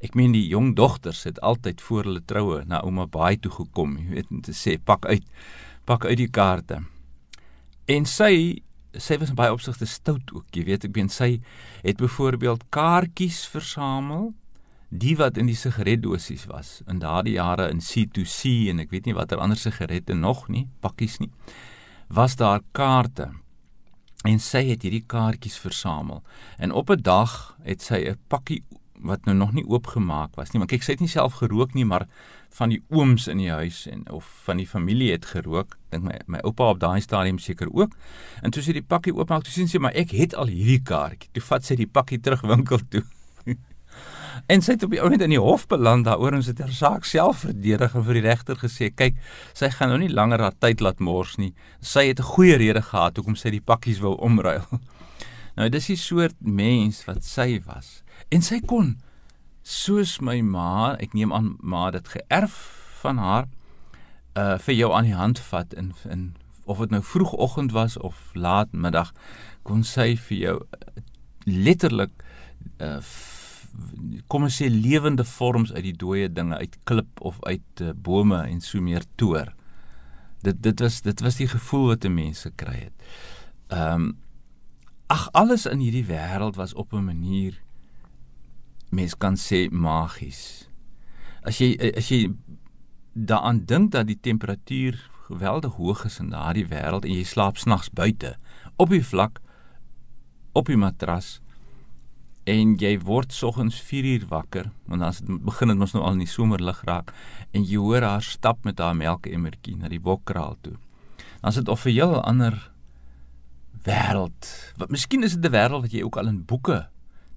Ek 0.00 0.14
meen 0.14 0.32
die 0.32 0.48
jong 0.48 0.74
dogters 0.76 1.24
het 1.24 1.40
altyd 1.40 1.80
voor 1.80 2.04
hulle 2.04 2.24
troue 2.24 2.64
na 2.66 2.82
ouma 2.82 3.06
Baai 3.06 3.36
toe 3.36 3.50
gekom, 3.50 3.96
jy 3.96 4.08
weet, 4.08 4.30
om 4.30 4.40
te 4.40 4.52
sê 4.52 4.78
pak 4.84 5.06
uit 5.06 5.24
pak 5.84 6.04
uit 6.04 6.16
die 6.16 6.30
kaarte. 6.30 6.84
En 7.86 8.04
sy 8.04 8.62
sy 8.92 9.18
was 9.18 9.34
baie 9.34 9.52
opsigte 9.52 9.86
stout 9.86 10.32
ook, 10.32 10.44
jy 10.54 10.64
weet, 10.64 10.84
ek 10.84 10.94
meen 10.96 11.08
sy 11.08 11.40
het 11.82 11.96
byvoorbeeld 11.96 12.64
kaartjies 12.70 13.46
versamel 13.46 14.34
die 14.94 15.16
wat 15.18 15.38
in 15.40 15.48
die 15.50 15.58
sigaretdosies 15.58 16.46
was 16.46 16.76
in 16.90 17.00
daardie 17.02 17.34
jare 17.34 17.66
in 17.72 17.82
C2C 17.82 18.70
en 18.70 18.82
ek 18.84 18.92
weet 18.94 19.08
nie 19.08 19.16
watter 19.16 19.40
ander 19.42 19.58
sigarette 19.58 20.14
nog 20.14 20.46
nie, 20.48 20.68
pakkies 20.84 21.18
nie. 21.22 21.30
Was 22.14 22.36
daar 22.38 22.62
kaarte. 22.76 23.32
En 24.24 24.38
sy 24.40 24.62
het 24.70 24.84
hierdie 24.86 25.04
kaartjies 25.10 25.58
versamel. 25.60 26.22
En 26.58 26.72
op 26.72 26.90
'n 26.90 27.02
dag 27.02 27.56
het 27.64 27.82
sy 27.82 28.06
'n 28.08 28.18
pakkie 28.28 28.62
wat 29.04 29.24
nou 29.24 29.36
nog 29.36 29.52
nie 29.52 29.66
oopgemaak 29.66 30.34
was 30.34 30.52
nie, 30.52 30.58
maar 30.58 30.68
kyk 30.68 30.82
sy 30.82 30.92
het 30.92 31.00
nie 31.00 31.08
self 31.08 31.32
gerook 31.32 31.74
nie, 31.74 31.84
maar 31.84 32.06
van 32.50 32.68
die 32.68 32.82
ooms 32.88 33.26
in 33.26 33.38
die 33.38 33.50
huis 33.50 33.86
en 33.86 34.10
of 34.10 34.24
van 34.44 34.56
die 34.56 34.66
familie 34.66 35.10
het 35.12 35.26
gerook. 35.26 35.76
Dink 35.90 36.04
my 36.04 36.20
my 36.26 36.38
oupa 36.38 36.70
op 36.70 36.80
daai 36.80 37.00
stadium 37.00 37.38
seker 37.38 37.68
ook. 37.72 37.96
En 38.42 38.50
toe 38.50 38.62
sy 38.62 38.72
die 38.72 38.82
pakkie 38.82 39.14
oopmaak, 39.14 39.42
toe 39.42 39.52
sien 39.52 39.68
sy 39.68 39.78
maar 39.78 39.94
ek 39.94 40.10
het 40.10 40.34
al 40.34 40.46
hierdie 40.46 40.82
kaartjie. 40.82 41.28
Toe 41.32 41.42
vat 41.42 41.64
sy 41.64 41.74
die 41.74 41.86
pakkie 41.86 42.20
terug 42.20 42.40
winkel 42.40 42.80
toe. 42.88 43.02
En 44.46 44.62
sy 44.62 44.76
het 44.76 44.82
op 44.86 44.90
die 44.90 45.00
oomblik 45.02 45.24
in 45.26 45.34
die 45.34 45.40
hof 45.40 45.66
beland 45.70 46.04
daaroor 46.08 46.36
en 46.36 46.42
sy 46.42 46.54
het 46.54 46.62
haar 46.64 46.76
saak 46.76 47.04
self 47.08 47.44
verdedig 47.44 47.94
en 47.94 48.04
vir 48.04 48.18
die 48.18 48.24
regter 48.26 48.56
gesê, 48.60 48.90
kyk, 48.94 49.16
sy 49.54 49.70
gaan 49.70 49.92
nou 49.94 49.98
nie 49.98 50.12
langer 50.12 50.40
haar 50.40 50.58
tyd 50.58 50.80
laat 50.84 51.00
mors 51.00 51.36
nie. 51.38 51.54
Sy 51.80 52.08
het 52.08 52.20
'n 52.20 52.30
goeie 52.34 52.56
rede 52.56 52.82
gehad 52.82 53.16
hoekom 53.16 53.36
sy 53.36 53.50
die 53.50 53.60
pakkies 53.64 54.00
wou 54.00 54.16
omruil. 54.18 54.66
Nou 55.56 55.68
dis 55.68 55.86
die 55.86 55.96
soort 55.96 56.34
mens 56.40 57.04
wat 57.06 57.22
sy 57.22 57.62
was. 57.64 58.02
En 58.28 58.42
sy 58.42 58.58
kon 58.60 58.96
soos 59.62 60.20
my 60.20 60.40
ma, 60.40 60.96
ek 60.98 61.14
neem 61.14 61.32
aan 61.32 61.56
ma 61.62 61.90
dit 61.90 62.08
geërf 62.08 62.56
van 63.02 63.18
haar 63.18 63.46
uh 64.34 64.58
vir 64.58 64.74
jou 64.74 64.90
aan 64.92 65.06
die 65.06 65.14
hand 65.14 65.38
vat 65.38 65.74
in 65.78 65.92
in 66.10 66.34
of 66.64 66.78
dit 66.78 66.90
nou 66.90 67.02
vroegoggend 67.02 67.72
was 67.72 67.96
of 67.96 68.30
laat 68.34 68.72
middag 68.72 69.12
kon 69.62 69.84
sy 69.84 70.16
vir 70.16 70.38
jou 70.38 70.56
letterlik 71.44 72.24
uh 72.82 72.98
kom 74.26 74.46
ons 74.46 74.56
sê 74.60 74.68
lewende 74.70 75.24
vorms 75.24 75.72
uit 75.72 75.84
die 75.84 75.96
dooie 75.98 76.28
dinge 76.32 76.56
uit 76.56 76.76
klip 76.88 77.20
of 77.20 77.40
uit 77.44 77.82
uh, 77.82 77.92
bome 77.94 78.40
en 78.46 78.60
so 78.60 78.80
meer 78.80 79.04
toer. 79.16 79.52
Dit 80.42 80.62
dit 80.62 80.80
was 80.80 81.00
dit 81.02 81.20
was 81.20 81.40
die 81.40 81.48
gevoel 81.48 81.86
wat 81.94 82.08
mense 82.08 82.50
gekry 82.50 82.88
het. 82.88 83.08
Ehm 83.68 83.94
um, 83.94 84.12
ag 85.12 85.28
alles 85.36 85.66
in 85.68 85.82
hierdie 85.84 86.06
wêreld 86.08 86.56
was 86.56 86.72
op 86.74 86.92
'n 86.92 87.04
manier 87.04 87.60
mens 88.88 89.14
kan 89.14 89.36
sê 89.36 89.68
magies. 89.70 90.68
As 91.42 91.58
jy 91.58 91.76
as 91.96 92.08
jy 92.08 92.32
daaraan 93.12 93.64
dink 93.66 93.92
dat 93.92 94.06
die 94.06 94.18
temperatuur 94.20 95.10
geweldig 95.28 95.72
hoog 95.72 96.04
is 96.04 96.18
in 96.18 96.30
daardie 96.30 96.66
wêreld 96.66 97.04
en 97.04 97.12
jy 97.12 97.24
slaap 97.24 97.56
snags 97.56 97.90
buite 97.90 98.36
op 98.76 98.90
die 98.90 99.04
vlak 99.04 99.40
op 100.52 100.66
die 100.66 100.76
matras 100.76 101.40
en 102.44 102.74
jy 102.76 102.98
word 103.00 103.32
soggens 103.32 103.80
4 103.80 104.04
uur 104.04 104.26
wakker 104.28 104.70
want 104.90 105.00
dan 105.00 105.40
begin 105.46 105.72
dit 105.72 105.78
mos 105.80 105.94
nou 105.94 106.02
al 106.04 106.18
in 106.18 106.24
die 106.24 106.30
somerlig 106.30 106.82
raak 106.84 107.12
en 107.52 107.64
jy 107.64 107.80
hoor 107.80 108.04
haar 108.04 108.22
stap 108.22 108.64
met 108.64 108.78
haar 108.78 108.96
melkemmertjie 108.96 109.76
na 109.80 109.88
die 109.88 110.00
bokkraal 110.00 110.58
toe. 110.60 110.76
Dan 111.40 111.50
is 111.50 111.60
dit 111.60 111.68
of 111.68 111.84
'n 111.84 111.90
heel 111.90 112.20
ander 112.22 112.70
wêreld. 113.84 114.72
Wat 114.76 114.90
miskien 114.90 115.22
is 115.22 115.36
dit 115.36 115.44
'n 115.44 115.52
wêreld 115.52 115.82
wat 115.82 115.92
jy 115.92 116.02
ook 116.02 116.16
al 116.16 116.28
in 116.28 116.44
boeke 116.44 116.88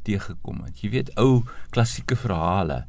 teëgekom 0.03 0.63
het. 0.63 0.81
Jy 0.81 0.89
weet 0.89 1.15
ou 1.15 1.43
klassieke 1.69 2.15
verhale 2.15 2.85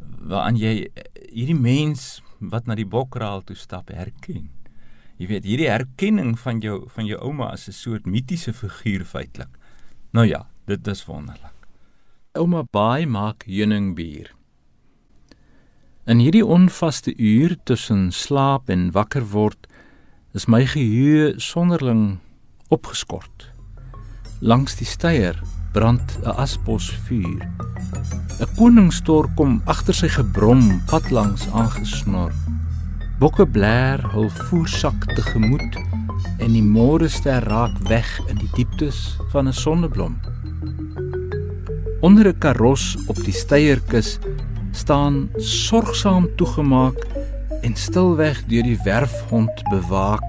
waaraan 0.00 0.56
jy 0.56 0.90
hierdie 1.32 1.58
mens 1.58 2.22
wat 2.38 2.66
na 2.66 2.74
die 2.74 2.86
bokkraal 2.86 3.42
toe 3.42 3.56
stap 3.56 3.88
herken. 3.88 4.50
Jy 5.18 5.26
weet 5.26 5.44
hierdie 5.44 5.70
herkenning 5.70 6.38
van 6.38 6.60
jou 6.60 6.88
van 6.94 7.06
jou 7.06 7.18
ouma 7.20 7.50
as 7.52 7.68
'n 7.68 7.72
soort 7.72 8.06
mitiese 8.06 8.52
figuur 8.52 9.04
feitelik. 9.04 9.50
Nou 10.12 10.26
ja, 10.26 10.46
Dit 10.68 10.86
is 10.86 11.00
wonderlik. 11.08 11.54
Ouma 12.36 12.60
Baai 12.70 13.06
maak 13.08 13.46
heuningbier. 13.48 14.34
In 16.04 16.20
hierdie 16.20 16.44
onvaste 16.44 17.14
uur 17.16 17.54
tussen 17.64 18.10
slaap 18.12 18.68
en 18.68 18.90
wakker 18.92 19.24
word, 19.32 19.64
is 20.36 20.44
my 20.44 20.66
geheue 20.68 21.32
sonderling 21.40 22.18
opgeskort. 22.68 23.48
Langs 24.44 24.76
die 24.76 24.84
steier 24.84 25.40
brand 25.72 26.18
'n 26.20 26.36
asbos 26.36 26.90
vuur. 27.08 27.48
'n 28.36 28.52
Koningstor 28.60 29.32
kom 29.40 29.62
agter 29.64 29.94
sy 29.94 30.08
gebrom 30.08 30.82
pad 30.92 31.08
langs 31.10 31.48
aangesnor. 31.48 32.32
Bokke 33.18 33.48
blær 33.48 34.04
hul 34.12 34.28
voersak 34.28 35.14
te 35.16 35.22
gemoed 35.32 35.80
en 36.38 36.52
die 36.52 36.62
môre 36.76 37.08
ster 37.08 37.40
raak 37.48 37.78
weg 37.88 38.20
in 38.28 38.36
die 38.36 38.52
dieptes 38.52 39.16
van 39.32 39.48
'n 39.48 39.52
sonneblom. 39.64 40.20
Onder 42.00 42.28
'n 42.28 42.38
karos 42.38 42.96
op 43.06 43.16
die 43.16 43.32
steierkus 43.32 44.18
staan 44.70 45.30
sorgsaam 45.36 46.28
toegemaak 46.36 47.06
en 47.62 47.74
stilweg 47.76 48.44
deur 48.46 48.62
die 48.62 48.80
werfhond 48.84 49.62
bewaak 49.70 50.24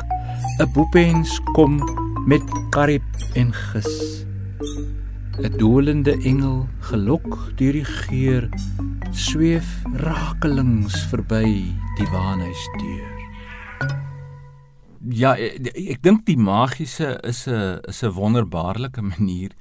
'n 0.61 0.71
boepens 0.73 1.41
kom 1.53 1.77
met 2.25 2.43
karib 2.69 3.03
en 3.33 3.53
gis. 3.53 4.25
'n 5.39 5.55
dolende 5.57 6.17
engel 6.27 6.67
gelok 6.79 7.37
deur 7.55 7.77
die 7.77 7.85
geur 7.87 8.49
sweef 9.15 9.67
rakelings 10.03 10.97
verby 11.11 11.47
die 11.95 12.09
waanhuisdeur 12.11 13.07
Ja, 14.99 15.31
ek, 15.39 15.71
ek 15.95 16.01
dink 16.03 16.25
die 16.27 16.35
magiese 16.35 17.15
is 17.23 17.45
'n 17.47 17.79
is 17.87 18.03
'n 18.03 18.11
wonderbaarlike 18.19 19.01
manier 19.01 19.55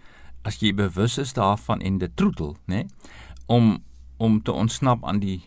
as 0.49 0.59
jy 0.63 0.73
bewus 0.75 1.19
is 1.21 1.35
daarvan 1.37 1.85
en 1.85 2.01
dit 2.01 2.17
troetel, 2.17 2.57
nê, 2.73 2.87
om 3.47 3.77
om 4.19 4.41
te 4.43 4.51
ontsnap 4.53 5.05
aan 5.07 5.21
die 5.23 5.45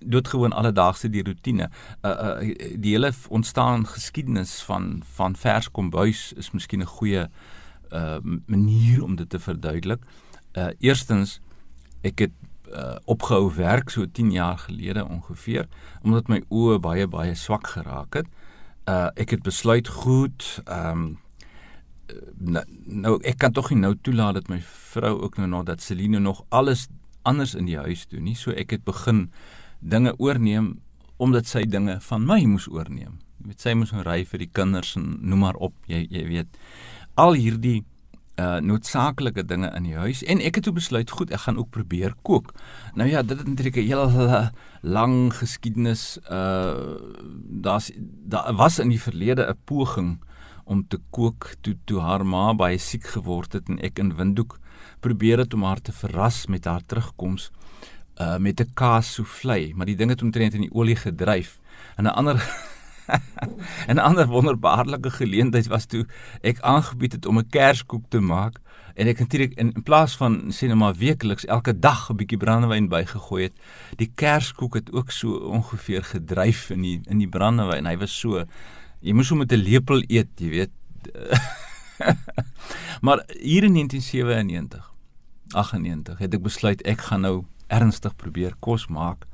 doodgewoon 0.00 0.52
alledaagse 0.52 1.08
die 1.08 1.22
rotine. 1.24 1.70
Uh 2.04 2.10
uh 2.10 2.56
die 2.76 2.92
hele 2.92 3.12
ontstaan 3.28 3.86
geskiedenis 3.86 4.60
van 4.62 5.02
van 5.16 5.36
vers 5.36 5.70
kombuis 5.70 6.32
is 6.36 6.50
miskien 6.50 6.82
'n 6.82 6.94
goeie 6.96 7.28
uh 7.92 8.18
manier 8.46 9.04
om 9.04 9.16
dit 9.16 9.30
te 9.30 9.38
verduidelik. 9.38 10.02
Uh 10.52 10.68
eerstens 10.78 11.40
ek 12.02 12.18
het 12.18 12.36
uh 12.72 12.96
opgehou 13.04 13.54
werk 13.54 13.90
so 13.90 14.06
10 14.06 14.30
jaar 14.30 14.58
gelede 14.58 15.04
ongeveer 15.04 15.68
omdat 16.02 16.28
my 16.28 16.42
oë 16.48 16.78
baie 16.78 17.06
baie 17.06 17.34
swak 17.34 17.66
geraak 17.66 18.14
het. 18.14 18.26
Uh 18.88 19.08
ek 19.14 19.30
het 19.30 19.42
besluit 19.42 19.88
goed, 19.88 20.60
ehm 20.64 20.90
um, 20.90 21.18
nou, 22.38 22.64
nou 22.84 23.18
ek 23.22 23.38
kan 23.38 23.52
tog 23.52 23.70
nie 23.70 23.80
nou 23.80 23.94
toelaat 24.02 24.34
dat 24.34 24.48
my 24.48 24.60
vrou 24.92 25.20
ook 25.22 25.36
nou 25.36 25.48
nog 25.48 25.64
dat 25.64 25.80
Celine 25.80 26.18
nog 26.18 26.44
alles 26.48 26.88
anders 27.22 27.54
in 27.54 27.66
die 27.68 27.78
huis 27.78 28.06
doen 28.08 28.24
nie. 28.24 28.36
So 28.36 28.50
ek 28.50 28.70
het 28.70 28.84
begin 28.84 29.28
dinge 29.80 30.14
oorneem 30.18 30.78
omdat 31.20 31.46
sy 31.46 31.66
dinge 31.68 31.98
van 32.00 32.24
my 32.26 32.40
moes 32.48 32.68
oorneem. 32.68 33.18
Jy 33.40 33.52
weet 33.52 33.60
sy 33.64 33.74
moes 33.76 33.92
nou 33.92 34.04
ry 34.04 34.22
vir 34.28 34.44
die 34.44 34.50
kinders 34.52 34.94
en 34.96 35.18
noem 35.20 35.46
maar 35.46 35.60
op. 35.60 35.76
Jy 35.88 36.06
jy 36.08 36.26
weet 36.28 36.60
al 37.20 37.36
hierdie 37.36 37.80
uh 38.40 38.56
noodsaaklike 38.64 39.42
dinge 39.44 39.68
in 39.76 39.88
die 39.88 39.98
huis 39.98 40.22
en 40.24 40.40
ek 40.40 40.60
het 40.60 40.64
toe 40.64 40.72
besluit 40.76 41.10
goed 41.12 41.32
ek 41.34 41.44
gaan 41.44 41.58
ook 41.60 41.70
probeer 41.74 42.14
kook. 42.24 42.54
Nou 42.96 43.08
ja, 43.10 43.22
dit 43.22 43.36
het 43.38 43.48
natuurlik 43.48 43.76
'n 43.76 43.88
hele 43.90 44.52
lang 44.96 45.34
geskiedenis 45.34 46.18
uh 46.30 46.96
daar's 47.64 47.90
daar 48.24 48.54
was 48.54 48.78
in 48.78 48.88
die 48.88 49.00
verlede 49.00 49.48
'n 49.48 49.58
poging 49.64 50.20
om 50.64 50.86
te 50.88 50.98
kook 51.10 51.54
toe 51.60 51.76
toe 51.84 52.00
haar 52.00 52.26
ma 52.26 52.54
baie 52.54 52.78
siek 52.78 53.04
geword 53.04 53.52
het 53.52 53.68
en 53.68 53.78
ek 53.78 53.98
in 53.98 54.14
Windhoek 54.16 54.58
probeer 55.00 55.38
het 55.38 55.54
om 55.54 55.62
haar 55.62 55.80
te 55.80 55.92
verras 55.92 56.46
met 56.46 56.64
haar 56.64 56.82
terugkoms 56.86 57.50
uh 58.20 58.36
met 58.36 58.60
'n 58.60 58.70
kaas 58.74 59.12
soufflé, 59.12 59.72
maar 59.74 59.86
die 59.86 59.96
ding 59.96 60.10
het 60.10 60.22
omtrent 60.22 60.54
in 60.54 60.60
die 60.60 60.72
olie 60.72 60.96
gedryf. 60.96 61.58
En 61.96 62.04
'n 62.04 62.14
ander 62.14 62.36
en 63.88 63.96
'n 63.96 63.98
ander 63.98 64.26
wonderbaarlike 64.26 65.10
geleentheid 65.10 65.66
was 65.66 65.86
toe 65.86 66.06
ek 66.40 66.60
aangebied 66.60 67.12
het 67.12 67.26
om 67.26 67.38
'n 67.38 67.48
kerskoek 67.48 68.04
te 68.08 68.20
maak 68.20 68.60
en 68.94 69.06
ek 69.06 69.18
natuurlik 69.18 69.54
in, 69.54 69.72
in 69.72 69.82
plaas 69.82 70.16
van 70.16 70.52
maar 70.74 70.94
weekliks 70.94 71.44
elke 71.44 71.78
dag 71.78 72.10
'n 72.10 72.16
bietjie 72.16 72.38
brandewyn 72.38 72.88
bygegooi 72.88 73.42
het. 73.42 73.56
Die 73.96 74.12
kerskoek 74.14 74.74
het 74.74 74.92
ook 74.92 75.10
so 75.10 75.32
ongeveer 75.32 76.04
gedryf 76.04 76.70
in 76.70 76.82
die 76.82 77.00
in 77.04 77.18
die 77.18 77.28
brandewyn. 77.28 77.86
Hy 77.86 77.96
was 77.96 78.18
so 78.18 78.44
jy 79.00 79.12
moes 79.16 79.30
hom 79.32 79.38
met 79.38 79.52
'n 79.52 79.62
lepel 79.62 80.02
eet, 80.08 80.28
jy 80.36 80.48
weet. 80.48 80.72
maar 83.04 83.24
hier 83.40 83.64
in 83.64 83.74
1997 83.74 84.92
98 85.52 86.18
het 86.18 86.34
ek 86.34 86.42
besluit 86.42 86.82
ek 86.82 87.00
gaan 87.08 87.20
nou 87.20 87.44
ernstig 87.66 88.16
probeer 88.16 88.54
kos 88.60 88.86
maak. 88.86 89.26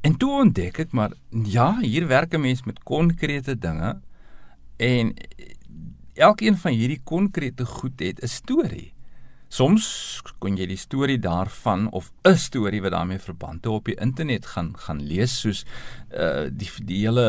En 0.00 0.16
toe 0.16 0.30
ontdek 0.40 0.78
ek 0.78 0.92
maar 0.92 1.12
ja, 1.30 1.78
hier 1.80 2.06
werk 2.06 2.34
'n 2.34 2.40
mens 2.40 2.64
met 2.64 2.82
konkrete 2.82 3.58
dinge 3.58 4.00
en 4.76 5.14
elkeen 6.14 6.56
van 6.56 6.72
hierdie 6.72 7.00
konkrete 7.04 7.66
goed 7.66 8.00
het 8.00 8.22
'n 8.22 8.26
storie. 8.26 8.93
Soms 9.54 9.86
kon 10.42 10.56
jy 10.58 10.66
die 10.66 10.78
storie 10.80 11.18
daarvan 11.22 11.86
of 11.94 12.10
'n 12.26 12.34
storie 12.36 12.80
wat 12.82 12.90
daarmee 12.90 13.20
verband 13.22 13.64
hou 13.64 13.76
op 13.76 13.84
die 13.86 14.00
internet 14.02 14.46
gaan 14.46 14.72
gaan 14.76 15.02
lees 15.02 15.40
soos 15.40 15.64
uh 16.10 16.50
die 16.50 16.70
die 16.82 16.98
hele 17.04 17.26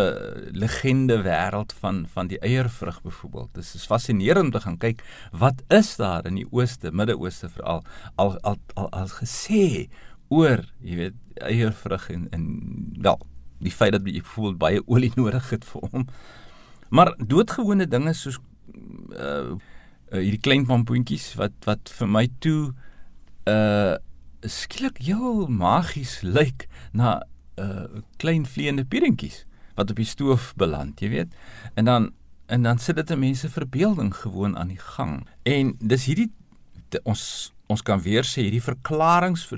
legende 0.52 1.22
wêreld 1.22 1.74
van 1.82 2.08
van 2.08 2.28
die 2.28 2.40
eiervrug 2.40 3.02
byvoorbeeld. 3.02 3.54
Dit 3.54 3.64
is 3.64 3.86
fascinerend 3.86 4.46
om 4.46 4.52
te 4.52 4.60
gaan 4.60 4.78
kyk 4.78 5.04
wat 5.32 5.62
is 5.68 5.96
daar 5.96 6.26
in 6.26 6.36
die 6.36 6.48
ooste, 6.52 6.92
Midde-Ooste 6.92 7.50
veral 7.50 7.84
al 8.16 8.40
al 8.42 8.58
al, 8.74 8.90
al 8.90 9.08
gesê 9.08 9.90
oor, 10.30 10.66
jy 10.82 10.96
weet, 10.96 11.16
eiervrug 11.36 12.10
en 12.10 12.28
en 12.32 12.44
wel, 13.02 13.20
die 13.60 13.72
feit 13.72 13.92
dat 13.92 14.02
jy 14.02 14.22
byvoorbeeld 14.22 14.58
baie 14.58 14.82
olie 14.88 15.12
nodig 15.22 15.50
het 15.50 15.66
vir 15.66 15.82
hom. 15.92 16.08
Maar 16.90 17.14
doodgewone 17.18 17.88
dinge 17.88 18.14
soos 18.14 18.40
uh 19.14 19.62
uh, 20.16 20.22
hierdie 20.24 20.42
klein 20.42 20.66
pampoentjies 20.66 21.34
wat 21.40 21.56
wat 21.68 21.92
vir 22.00 22.12
my 22.18 22.28
toe 22.40 22.74
uh 23.52 23.96
skielik 24.46 25.00
heel 25.02 25.48
magies 25.50 26.20
lyk 26.22 26.68
na 26.94 27.18
uh 27.62 28.02
klein 28.22 28.46
vleiende 28.46 28.86
pierentjies 28.86 29.44
wat 29.76 29.92
op 29.92 30.00
die 30.00 30.08
stoof 30.08 30.54
beland, 30.56 31.02
jy 31.04 31.10
weet. 31.12 31.34
En 31.76 31.86
dan 31.86 32.14
en 32.46 32.62
dan 32.64 32.78
sit 32.78 32.96
dit 32.96 33.10
'n 33.12 33.20
mense 33.20 33.50
verbeelding 33.50 34.16
gewoon 34.16 34.58
aan 34.58 34.68
die 34.68 34.80
gang. 34.80 35.28
En 35.44 35.76
dis 35.80 36.06
hierdie 36.06 36.32
ons 37.04 37.54
ons 37.68 37.82
kan 37.82 38.02
weer 38.02 38.24
sê 38.24 38.46
hierdie 38.46 38.62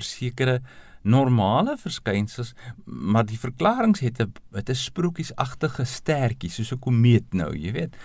sekere 0.02 0.62
normale 1.08 1.76
verskynsels, 1.80 2.52
maar 2.84 3.26
die 3.26 3.38
verklaringe 3.38 4.04
het 4.04 4.20
'n 4.20 4.32
het 4.52 4.70
'n 4.70 4.74
sprokiesagtige 4.74 5.84
stertjie 5.84 6.50
soos 6.50 6.72
'n 6.72 6.78
komeet 6.78 7.32
nou, 7.32 7.56
jy 7.56 7.72
weet. 7.72 7.96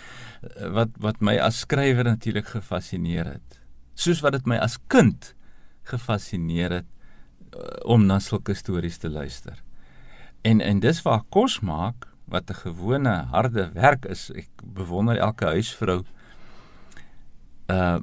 Wat 0.72 0.90
wat 0.98 1.22
my 1.22 1.38
as 1.38 1.60
skrywer 1.60 2.04
natuurlik 2.04 2.48
gefassineer 2.48 3.26
het. 3.26 3.60
Soos 3.96 4.22
wat 4.22 4.32
dit 4.32 4.46
my 4.46 4.58
as 4.58 4.78
kind 4.88 5.36
gefassineer 5.84 6.72
het 6.72 6.86
uh, 7.56 7.62
om 7.86 8.06
na 8.06 8.20
sulke 8.20 8.54
stories 8.54 8.98
te 8.98 9.10
luister. 9.10 9.64
En 10.42 10.62
en 10.62 10.80
dis 10.80 11.02
waar 11.02 11.24
kos 11.30 11.60
maak 11.60 12.08
wat 12.26 12.50
'n 12.50 12.54
gewone 12.54 13.26
harde 13.32 13.72
werk 13.74 14.06
is. 14.06 14.32
Ek 14.32 14.50
bewonder 14.64 15.18
elke 15.18 15.46
huisvrou. 15.46 16.04
Uh 17.68 18.00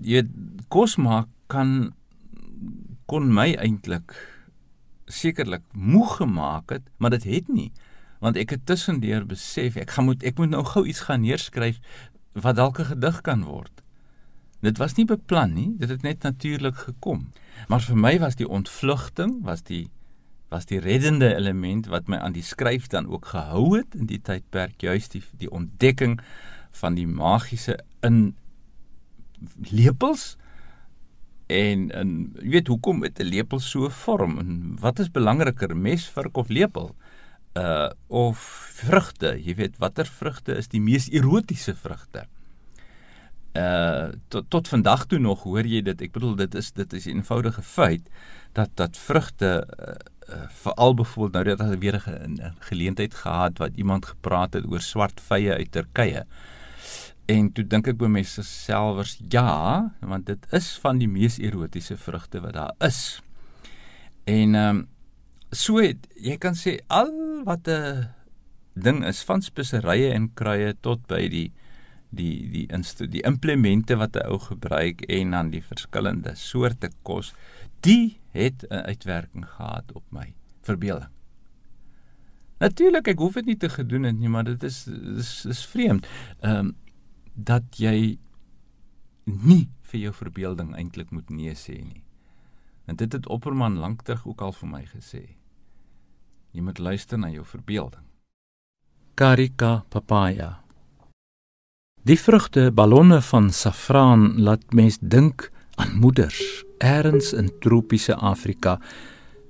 jy 0.00 0.22
kos 0.68 0.96
maak 0.96 1.28
kan 1.46 1.94
kon 3.08 3.32
my 3.32 3.54
eintlik 3.56 4.14
sekerlik 5.08 5.64
moeg 5.72 6.18
gemaak 6.20 6.70
het, 6.76 6.84
maar 7.00 7.16
dit 7.16 7.24
het 7.24 7.48
nie 7.48 7.72
want 8.18 8.38
ek 8.38 8.50
het 8.56 8.64
tussendeur 8.66 9.26
besef 9.28 9.76
ek 9.78 9.92
gaan 9.94 10.08
moet 10.10 10.24
ek 10.26 10.40
moet 10.40 10.50
nou 10.50 10.64
gou 10.66 10.84
iets 10.90 11.04
gaan 11.06 11.22
neerskryf 11.22 11.78
wat 12.34 12.58
dalk 12.58 12.78
'n 12.80 12.90
gedig 12.94 13.20
kan 13.20 13.44
word. 13.44 13.82
Dit 14.60 14.78
was 14.78 14.94
nie 14.94 15.04
beplan 15.04 15.54
nie, 15.54 15.74
dit 15.78 15.88
het 15.88 16.02
net 16.02 16.22
natuurlik 16.22 16.74
gekom. 16.74 17.30
Maar 17.68 17.80
vir 17.80 17.96
my 17.96 18.18
was 18.18 18.34
die 18.34 18.48
ontvlugting, 18.48 19.42
was 19.42 19.62
die 19.62 19.90
was 20.48 20.64
die 20.64 20.80
reddende 20.80 21.34
element 21.34 21.86
wat 21.86 22.08
my 22.08 22.16
aan 22.16 22.32
die 22.32 22.42
skryf 22.42 22.86
dan 22.86 23.06
ook 23.06 23.26
gehou 23.26 23.76
het 23.76 23.94
in 23.94 24.06
die 24.06 24.20
tydperk 24.20 24.80
juist 24.80 25.12
die 25.12 25.22
die 25.36 25.50
ontdekking 25.50 26.20
van 26.70 26.94
die 26.94 27.06
magiese 27.06 27.78
in 28.00 28.36
lepels 29.70 30.36
En 31.48 31.90
en 31.96 32.08
jy 32.42 32.50
weet 32.58 32.68
hoekom 32.68 32.98
met 33.00 33.20
'n 33.20 33.24
lepel 33.24 33.60
so 33.60 33.88
vorm 33.88 34.38
en 34.38 34.76
wat 34.80 34.98
is 34.98 35.10
belangriker 35.10 35.76
mes, 35.76 36.08
vurk 36.08 36.36
of 36.36 36.48
lepel? 36.48 36.94
Uh 37.54 37.90
of 38.06 38.38
vrugte, 38.84 39.40
jy 39.44 39.54
weet 39.54 39.78
watter 39.78 40.06
vrugte 40.06 40.56
is 40.56 40.68
die 40.68 40.80
mees 40.80 41.08
erotiese 41.08 41.74
vrugte? 41.74 42.26
Uh 43.56 44.12
tot 44.28 44.50
tot 44.50 44.68
vandag 44.68 45.06
toe 45.06 45.18
nog 45.18 45.42
hoor 45.42 45.64
jy 45.64 45.80
dit. 45.82 46.00
Ek 46.00 46.12
bedoel 46.12 46.36
dit 46.36 46.54
is 46.54 46.72
dit 46.72 46.92
is 46.92 47.06
'n 47.06 47.16
eenvoudige 47.16 47.62
feit 47.62 48.04
dat 48.52 48.70
dat 48.74 48.96
vrugte 48.96 49.64
uh, 49.64 49.94
uh 50.28 50.48
veral 50.48 50.94
byvoorbeeld 50.94 51.32
nou 51.32 51.44
dat 51.44 51.58
daar 51.58 51.78
weer 51.78 51.96
'n 51.96 52.54
geleentheid 52.58 53.14
gehad 53.14 53.58
wat 53.58 53.72
iemand 53.76 54.06
gepraat 54.06 54.52
het 54.52 54.66
oor 54.66 54.80
swart 54.80 55.20
vye 55.20 55.54
uit 55.54 55.72
Turkye. 55.72 56.26
En 57.28 57.50
toe 57.52 57.64
dink 57.66 57.88
ek 57.90 57.98
by 58.00 58.08
myself 58.08 59.16
ja, 59.28 59.48
want 60.00 60.26
dit 60.26 60.46
is 60.56 60.68
van 60.80 61.00
die 61.00 61.08
mees 61.08 61.36
erotiese 61.38 61.96
vrugte 62.00 62.40
wat 62.40 62.56
daar 62.56 62.72
is. 62.80 63.20
En 64.24 64.54
ehm 64.54 64.78
um, 64.78 64.86
so 65.50 65.80
het, 65.80 66.04
jy 66.20 66.36
kan 66.36 66.56
sê 66.56 66.76
al 66.92 67.08
wat 67.44 67.68
'n 67.68 68.08
ding 68.74 69.04
is 69.04 69.22
van 69.24 69.42
speserye 69.42 70.12
en 70.12 70.28
kruie 70.34 70.74
tot 70.80 71.06
by 71.08 71.28
die 71.28 71.52
die 72.10 72.48
die 72.52 73.08
die 73.08 73.22
implemente 73.24 73.96
wat 73.96 74.16
'n 74.16 74.28
ou 74.28 74.38
gebruik 74.38 75.04
en 75.08 75.30
dan 75.30 75.50
die 75.50 75.62
verskillende 75.62 76.34
soorte 76.34 76.90
kos, 77.02 77.34
die 77.80 78.20
het 78.32 78.64
'n 78.70 78.84
uitwerking 78.88 79.46
gehad 79.46 79.92
op 79.92 80.04
my 80.10 80.34
verbeelding. 80.62 81.12
Natuurlik, 82.58 83.08
ek 83.08 83.18
hoef 83.18 83.34
dit 83.34 83.46
nie 83.46 83.56
te 83.56 83.68
gedoen 83.68 84.02
het 84.02 84.18
nie, 84.18 84.28
maar 84.28 84.44
dit 84.44 84.62
is 84.62 84.86
is 85.16 85.44
is 85.44 85.66
vreemd. 85.66 86.06
Ehm 86.40 86.56
um, 86.56 86.76
dat 87.38 87.78
jy 87.78 88.18
nie 89.24 89.68
vir 89.88 90.00
jou 90.00 90.12
verbeelding 90.12 90.74
eintlik 90.76 91.12
moet 91.14 91.30
nee 91.30 91.54
sê 91.54 91.78
nie. 91.78 92.02
En 92.88 92.96
dit 92.96 93.12
het 93.12 93.28
Opperman 93.28 93.78
lank 93.78 94.02
terug 94.02 94.26
ook 94.26 94.42
al 94.42 94.52
vir 94.52 94.68
my 94.68 94.82
gesê. 94.88 95.22
Jy 96.52 96.64
moet 96.64 96.78
luister 96.78 97.18
na 97.20 97.30
jou 97.30 97.44
verbeelding. 97.44 98.04
Carica 99.14 99.84
papaya. 99.92 100.58
Die 102.02 102.16
vrugte 102.18 102.70
ballonne 102.72 103.20
van 103.22 103.50
saffraan 103.52 104.40
laat 104.40 104.72
mens 104.72 104.98
dink 105.00 105.50
aan 105.76 105.98
moeders 106.00 106.40
eers 106.78 107.32
in 107.36 107.50
tropiese 107.60 108.14
Afrika 108.16 108.78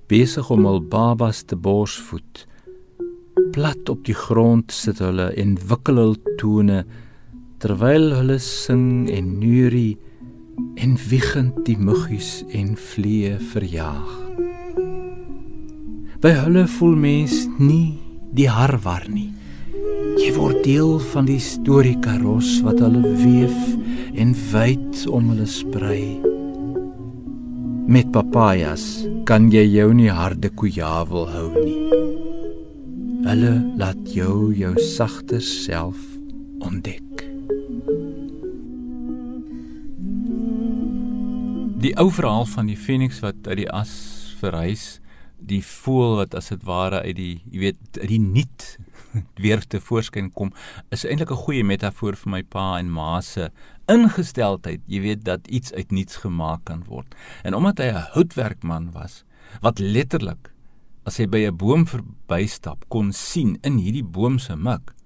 besig 0.09 0.51
om 0.51 0.64
hul 0.66 0.81
babas 0.81 1.42
te 1.44 1.57
borsvoed. 1.57 2.46
Plat 3.53 3.88
op 3.88 4.05
die 4.09 4.16
grond 4.16 4.72
sit 4.72 4.98
hulle 5.05 5.31
en 5.37 5.55
wikkel 5.70 6.01
hul 6.03 6.16
tone 6.40 6.83
terwyl 7.59 8.12
hulle 8.14 8.38
sing 8.38 9.09
en 9.11 9.38
neurie 9.40 9.99
en 10.79 10.94
wiegend 11.11 11.64
die 11.66 11.79
muggies 11.79 12.42
en 12.55 12.77
vliee 12.79 13.35
verjaag. 13.53 14.12
By 16.23 16.35
hulle 16.35 16.64
voel 16.79 16.97
mens 16.99 17.44
nie 17.59 17.99
die 18.35 18.49
harwar 18.51 19.07
nie. 19.11 19.31
Jy 20.18 20.33
word 20.35 20.62
deel 20.66 20.97
van 21.12 21.29
die 21.29 21.40
storiekaros 21.42 22.59
wat 22.66 22.81
hulle 22.83 23.14
weef 23.23 23.59
en 24.18 24.35
wyd 24.53 25.05
om 25.14 25.31
hulle 25.33 25.47
sprei. 25.51 26.18
Met 27.88 28.11
papayas 28.12 28.85
kan 29.27 29.49
jy 29.55 29.64
jou 29.79 29.90
nie 29.97 30.11
harde 30.12 30.51
kujavel 30.59 31.27
hou 31.33 31.49
nie. 31.57 31.81
Hulle 33.29 33.55
laat 33.81 34.14
jou 34.14 34.51
jou 34.55 34.75
sagter 34.94 35.42
self 35.42 36.03
ontdek. 36.62 37.08
Die 41.79 41.93
ou 41.95 42.09
verhaal 42.11 42.47
van 42.51 42.67
die 42.67 42.79
Phoenix 42.79 43.21
wat 43.23 43.47
uit 43.47 43.61
die 43.61 43.69
as 43.71 43.93
verhuis, 44.41 44.99
die 45.38 45.61
voël 45.62 46.17
wat 46.19 46.35
as 46.35 46.51
dit 46.51 46.64
ware 46.67 47.05
uit 47.05 47.14
die, 47.14 47.35
jy 47.53 47.61
weet, 47.69 48.01
uit 48.01 48.09
die 48.11 48.23
niet 48.23 48.67
weer 49.45 49.62
te 49.62 49.79
voorskyn 49.79 50.33
kom, 50.35 50.51
is 50.95 51.07
eintlik 51.07 51.31
'n 51.31 51.45
goeie 51.45 51.62
metafoor 51.62 52.19
vir 52.19 52.33
my 52.35 52.43
pa 52.43 52.67
en 52.81 52.91
ma 52.91 53.21
se 53.23 53.51
ingesteldheid, 53.87 54.83
jy 54.91 55.01
weet 55.07 55.25
dat 55.25 55.47
iets 55.47 55.73
uit 55.73 55.95
niets 55.95 56.19
gemaak 56.25 56.67
kan 56.67 56.83
word. 56.91 57.14
En 57.45 57.55
omdat 57.55 57.79
hy 57.79 57.95
'n 57.95 58.11
houtwerkman 58.14 58.91
was, 58.93 59.23
wat 59.62 59.79
letterlik 59.79 60.51
as 61.07 61.17
hy 61.19 61.27
by 61.27 61.47
'n 61.47 61.57
boom 61.57 61.87
verbystap 61.87 62.85
kon 62.88 63.12
sien 63.12 63.57
in 63.62 63.79
hierdie 63.79 64.05
boom 64.05 64.38
se 64.38 64.57
mik 64.57 64.98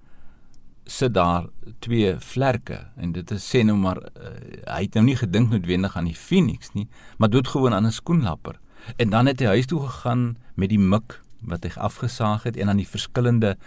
sit 0.85 1.13
daar 1.13 1.47
twee 1.79 2.15
vlerke 2.19 2.79
en 2.95 3.11
dit 3.11 3.31
is 3.31 3.55
sê 3.55 3.63
nou 3.63 3.77
maar 3.77 3.97
uh, 3.97 4.31
hy 4.67 4.81
het 4.81 4.93
nou 4.93 5.05
nie 5.05 5.15
gedink 5.15 5.49
noodwendig 5.49 5.97
aan 5.97 6.09
die 6.09 6.17
Phoenix 6.17 6.73
nie, 6.73 6.87
maar 7.17 7.29
dood 7.29 7.47
gewoon 7.47 7.73
aan 7.73 7.85
'n 7.85 7.91
skoenlapper. 7.91 8.59
En 8.97 9.09
dan 9.09 9.25
het 9.25 9.39
hy 9.39 9.45
huis 9.45 9.65
toe 9.65 9.79
gegaan 9.87 10.37
met 10.55 10.69
die 10.69 10.79
mik 10.79 11.23
wat 11.41 11.63
hy 11.63 11.71
afgesaag 11.75 12.43
het 12.43 12.57
en 12.57 12.69
aan 12.69 12.81
die 12.81 12.87
verskillende 12.87 13.57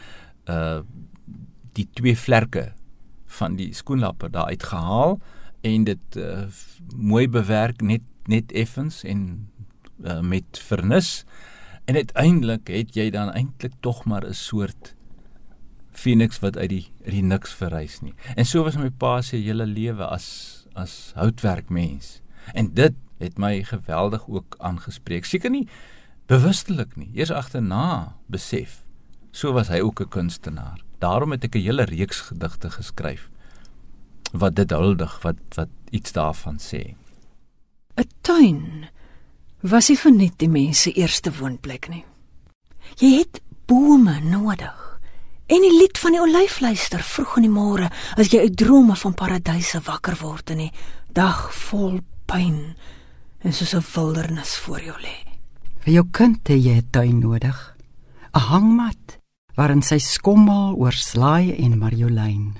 uh 0.48 0.80
die 1.76 1.88
twee 1.92 2.16
vlerke 2.16 2.72
van 3.26 3.56
die 3.56 3.74
skoenlapper 3.74 4.30
daar 4.30 4.48
uitgehaal 4.48 5.18
en 5.60 5.84
dit 5.84 6.16
uh, 6.16 6.46
mooi 6.96 7.28
bewerk 7.28 7.82
net 7.82 8.00
net 8.24 8.52
effens 8.52 9.02
en 9.04 9.50
uh, 10.04 10.20
met 10.20 10.58
vernis 10.58 11.24
en 11.84 11.94
uiteindelik 11.94 12.72
het 12.72 12.96
jy 12.96 13.10
dan 13.10 13.32
eintlik 13.32 13.76
tog 13.80 14.04
maar 14.04 14.24
'n 14.24 14.34
soort 14.34 14.95
Phoenix 15.96 16.40
wat 16.42 16.56
uit 16.56 16.70
die 16.70 16.84
uit 17.04 17.14
die 17.14 17.24
niks 17.24 17.54
verrys 17.56 18.00
nie. 18.04 18.14
En 18.36 18.44
so 18.44 18.64
was 18.66 18.76
my 18.76 18.90
pa 18.90 19.20
se 19.22 19.36
hele 19.40 19.66
lewe 19.66 20.06
as 20.06 20.28
as 20.76 21.12
houtwerkmens. 21.16 22.20
En 22.52 22.74
dit 22.74 22.94
het 23.18 23.38
my 23.40 23.62
geweldig 23.64 24.26
ook 24.28 24.58
aangespreek. 24.58 25.24
Seker 25.24 25.50
nie 25.50 25.66
bewustelik 26.28 26.96
nie, 26.96 27.08
eers 27.14 27.30
agterna 27.30 28.16
besef. 28.26 28.82
So 29.32 29.52
was 29.52 29.68
hy 29.68 29.80
ook 29.80 30.00
'n 30.00 30.08
kunstenaar. 30.08 30.82
Daarom 30.98 31.30
het 31.30 31.44
ek 31.44 31.54
'n 31.54 31.64
hele 31.64 31.84
reeks 31.84 32.20
gedigte 32.20 32.70
geskryf 32.70 33.30
wat 34.32 34.56
dit 34.56 34.70
huldig, 34.70 35.22
wat 35.22 35.36
wat 35.54 35.68
iets 35.90 36.12
daarvan 36.12 36.58
sê. 36.58 36.96
'n 37.96 38.08
Tuin 38.20 38.88
was 39.60 39.88
nie 39.88 39.96
vir 39.96 40.12
net 40.12 40.38
die 40.38 40.48
mense 40.48 40.92
eerste 40.92 41.32
woonplek 41.32 41.88
nie. 41.88 42.04
Jy 42.96 43.18
het 43.18 43.40
bome 43.66 44.20
nodig. 44.20 44.85
En 45.46 45.62
die 45.62 45.76
lied 45.78 45.98
van 45.98 46.16
die 46.16 46.20
olyfluister 46.20 47.02
vroeg 47.06 47.36
in 47.38 47.46
die 47.46 47.52
môre 47.54 47.90
as 48.18 48.32
jy 48.32 48.40
uit 48.48 48.56
drome 48.58 48.96
van 48.98 49.14
paradyse 49.14 49.78
wakker 49.86 50.16
word 50.18 50.50
en 50.50 50.64
die 50.64 50.72
dag 51.14 51.52
vol 51.68 52.00
pyn 52.26 52.74
en 53.46 53.52
soos 53.52 53.74
'n 53.74 53.86
wildernis 53.94 54.56
voor 54.64 54.80
jou 54.80 54.96
lê. 54.98 55.16
Vir 55.84 55.92
jou 55.92 56.06
kind 56.10 56.48
het 56.48 56.64
jy 56.64 56.76
'n 56.76 56.88
tuin 56.90 57.18
nodig. 57.20 57.76
'n 58.34 58.40
Hangmat 58.40 59.18
waarin 59.54 59.82
sy 59.82 59.98
skommel 59.98 60.74
oor 60.74 60.92
slaai 60.92 61.54
en 61.64 61.78
marjolyn. 61.78 62.54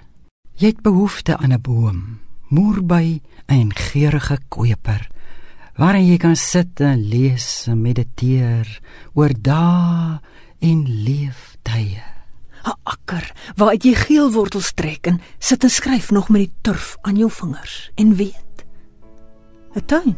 Jy 0.57 0.67
het 0.67 0.83
behoefte 0.83 1.37
aan 1.37 1.53
'n 1.53 1.61
boom, 1.61 2.21
moerbei 2.49 3.21
en 3.47 3.75
geurende 3.75 4.39
koper 4.49 5.11
waarin 5.77 6.07
jy 6.07 6.17
kan 6.17 6.37
sit 6.37 6.81
en 6.81 7.09
lees 7.09 7.67
en 7.69 7.83
mediteer 7.83 8.81
oor 9.13 9.33
dae 9.37 10.21
en 10.61 10.87
leeftye. 11.05 12.16
'n 12.67 12.79
akker 12.83 13.33
waar 13.57 13.75
jy 13.75 13.95
geel 13.95 14.33
wortels 14.33 14.73
trek 14.75 15.07
en 15.07 15.21
sit 15.39 15.63
en 15.63 15.71
skryf 15.71 16.11
nog 16.11 16.29
met 16.29 16.41
die 16.41 16.53
turf 16.61 16.97
aan 17.01 17.17
jou 17.17 17.31
vingers 17.31 17.91
en 17.95 18.17
weet 18.17 18.65
'n 19.75 19.85
tuin 19.87 20.17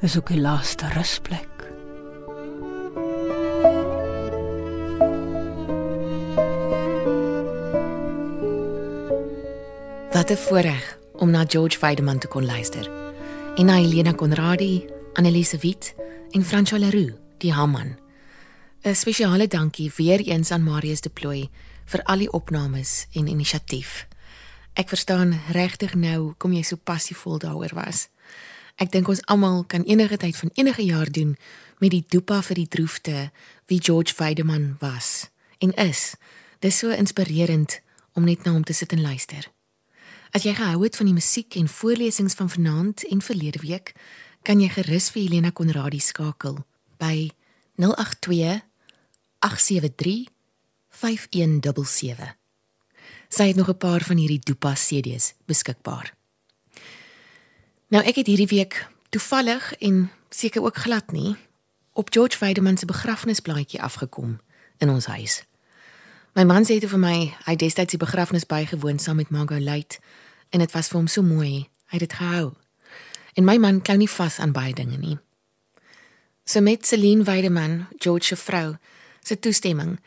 is 0.00 0.16
ook 0.16 0.30
'n 0.30 0.40
laaste 0.40 0.88
rusplek 0.88 1.54
Wat 10.14 10.30
'n 10.30 10.36
voorreg 10.36 10.98
om 11.12 11.30
na 11.30 11.44
George 11.46 11.78
Weideman 11.78 12.18
te 12.18 12.26
kon 12.26 12.44
luister. 12.44 12.90
En 13.54 13.64
na 13.64 13.74
Helena 13.74 14.12
Conradi, 14.12 14.86
Annelise 15.12 15.58
Wit 15.58 15.94
en 16.30 16.44
François 16.44 16.80
Leroux, 16.80 17.12
die 17.38 17.52
Hamman. 17.52 18.03
'n 18.84 18.94
Spesiale 18.94 19.48
dankie 19.48 19.92
weer 19.96 20.20
eens 20.20 20.50
aan 20.50 20.62
Marius 20.62 21.00
De 21.00 21.08
Plooi 21.08 21.48
vir 21.84 22.02
al 22.02 22.18
die 22.18 22.32
opnames 22.32 23.06
en 23.12 23.26
inisiatief. 23.26 24.06
Ek 24.72 24.88
verstaan 24.88 25.40
regtig 25.52 25.94
nou 25.94 26.34
kom 26.36 26.52
jy 26.52 26.62
so 26.62 26.76
passievol 26.76 27.38
daaroor 27.38 27.72
was. 27.74 28.08
Ek 28.76 28.92
dink 28.92 29.08
ons 29.08 29.22
almal 29.24 29.64
kan 29.64 29.86
enige 29.88 30.16
tyd 30.16 30.36
van 30.36 30.50
enige 30.54 30.84
jaar 30.84 31.10
doen 31.10 31.36
met 31.80 31.90
die 31.90 32.04
dopa 32.08 32.42
vir 32.42 32.54
die 32.60 32.68
droefte 32.68 33.30
wie 33.66 33.80
George 33.80 34.12
Weideman 34.16 34.76
was 34.80 35.30
en 35.58 35.72
is. 35.72 36.14
Dis 36.60 36.78
so 36.78 36.90
inspirerend 36.90 37.80
om 38.12 38.24
net 38.24 38.44
na 38.44 38.52
hom 38.52 38.64
te 38.64 38.76
sit 38.76 38.92
en 38.92 39.00
luister. 39.00 39.48
As 40.30 40.44
jy 40.44 40.52
gehou 40.54 40.84
het 40.84 40.96
van 40.96 41.06
die 41.06 41.16
musiek 41.16 41.56
en 41.56 41.68
voorlesings 41.68 42.34
van 42.34 42.50
vanaand 42.50 43.08
en 43.08 43.22
verlede 43.22 43.64
week, 43.64 43.96
kan 44.42 44.60
jy 44.60 44.68
gerus 44.68 45.08
vir 45.08 45.22
Helena 45.22 45.50
Konradi 45.50 46.00
skakel 46.04 46.60
by 47.00 47.30
082 47.80 48.73
873 49.44 50.26
5177. 50.88 52.36
Sy 53.28 53.46
het 53.46 53.56
nog 53.56 53.68
'n 53.68 53.76
paar 53.76 54.00
van 54.00 54.16
hierdie 54.16 54.38
Dupa 54.38 54.72
CD's 54.72 55.34
beskikbaar. 55.44 56.14
Nou 57.86 58.04
ek 58.04 58.14
het 58.14 58.26
hierdie 58.26 58.46
week 58.46 58.88
toevallig 59.08 59.74
en 59.74 60.10
seker 60.28 60.62
ook 60.62 60.76
glad 60.76 61.12
nie 61.12 61.36
op 61.92 62.12
George 62.12 62.38
Weideman 62.38 62.76
se 62.76 62.86
begrafnisblaadjie 62.86 63.82
afgekom 63.82 64.40
in 64.78 64.88
ons 64.88 65.06
huis. 65.06 65.44
My 66.32 66.44
man 66.44 66.64
sê 66.64 66.78
dit 66.78 66.90
vir 66.90 66.98
my, 66.98 67.36
hy 67.44 67.56
destyds 67.56 67.90
die 67.90 68.04
begrafnis 68.06 68.46
bygewoon 68.46 68.98
saam 68.98 69.16
met 69.16 69.30
Margot 69.30 69.60
Luit 69.60 70.00
en 70.48 70.58
dit 70.58 70.72
was 70.72 70.88
vir 70.88 70.98
hom 70.98 71.06
so 71.06 71.22
mooi. 71.22 71.68
Hy 71.84 71.98
het 71.98 72.00
dit 72.00 72.12
gehou. 72.12 72.52
En 73.34 73.44
my 73.44 73.56
man 73.56 73.82
klou 73.82 73.96
nie 73.96 74.10
vas 74.10 74.38
aan 74.38 74.52
baie 74.52 74.74
dinge 74.74 74.96
nie. 74.96 75.18
So 76.44 76.60
met 76.60 76.86
Celine 76.86 77.22
Weideman, 77.24 77.86
George 77.98 78.24
se 78.24 78.36
vrou, 78.36 78.76
se 79.24 79.38
toestemming 79.38 79.98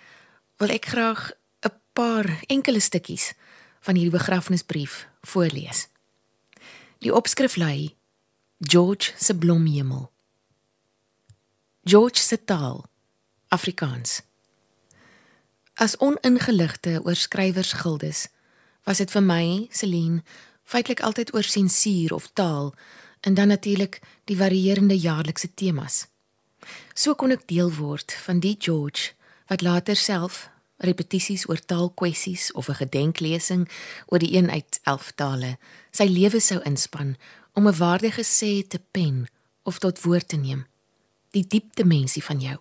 wil 0.61 0.69
ek 0.69 0.85
graag 0.93 1.31
'n 1.65 1.73
paar 1.93 2.43
enkele 2.47 2.79
stukkies 2.79 3.33
van 3.79 3.95
hierdie 3.95 4.17
begrafnisbrief 4.17 5.07
voorlees. 5.21 5.87
Die 6.99 7.13
opskrif 7.13 7.55
lui: 7.55 7.95
George 8.57 9.13
se 9.17 9.35
blomhemel. 9.35 10.11
George 11.83 12.19
se 12.19 12.43
taal 12.43 12.85
Afrikaans. 13.47 14.21
As 15.73 15.97
oningeligte 15.97 16.99
oor 17.03 17.15
skrywersgildes 17.15 18.27
was 18.83 18.97
dit 18.97 19.11
vir 19.11 19.23
my, 19.23 19.67
Celine, 19.71 20.23
feitelik 20.63 21.03
altyd 21.05 21.33
oor 21.35 21.43
sensuur 21.43 22.13
of 22.13 22.29
taal 22.33 22.73
en 23.21 23.33
dan 23.33 23.47
natuurlik 23.47 23.99
die 24.25 24.37
varierende 24.37 24.97
jaarlikse 24.99 25.53
temas. 25.53 26.07
So 26.97 27.13
kon 27.13 27.29
ek 27.29 27.43
deel 27.45 27.69
word 27.77 28.09
van 28.25 28.39
die 28.41 28.55
George 28.57 29.13
wat 29.51 29.61
later 29.61 29.95
self 29.95 30.47
repetisies 30.81 31.43
oor 31.45 31.61
taalkwessies 31.61 32.49
of 32.57 32.69
'n 32.69 32.81
gedenklesing 32.81 33.69
oor 34.09 34.19
die 34.19 34.33
een 34.33 34.49
uit 34.49 34.79
11 34.83 35.11
tale 35.11 35.51
sy 35.91 36.09
lewe 36.09 36.39
sou 36.39 36.59
inspann 36.65 37.17
om 37.53 37.67
'n 37.67 37.77
waardige 37.77 38.25
sê 38.25 38.67
te 38.67 38.81
pen 38.91 39.29
of 39.63 39.77
tot 39.79 40.01
woord 40.01 40.27
te 40.27 40.37
neem. 40.37 40.65
Die 41.31 41.47
diep 41.47 41.75
dimensie 41.75 42.23
van 42.23 42.39
jou. 42.39 42.57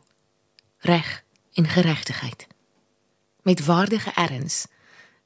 Reg 0.78 1.24
en 1.54 1.68
geregtigheid. 1.68 2.46
Met 3.42 3.64
waardige 3.64 4.12
erns 4.14 4.66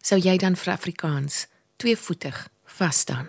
sou 0.02 0.20
jy 0.20 0.36
dan 0.36 0.56
vir 0.56 0.72
Afrikaans 0.72 1.46
tweevoetig 1.76 2.48
vas 2.64 2.98
staan. 2.98 3.28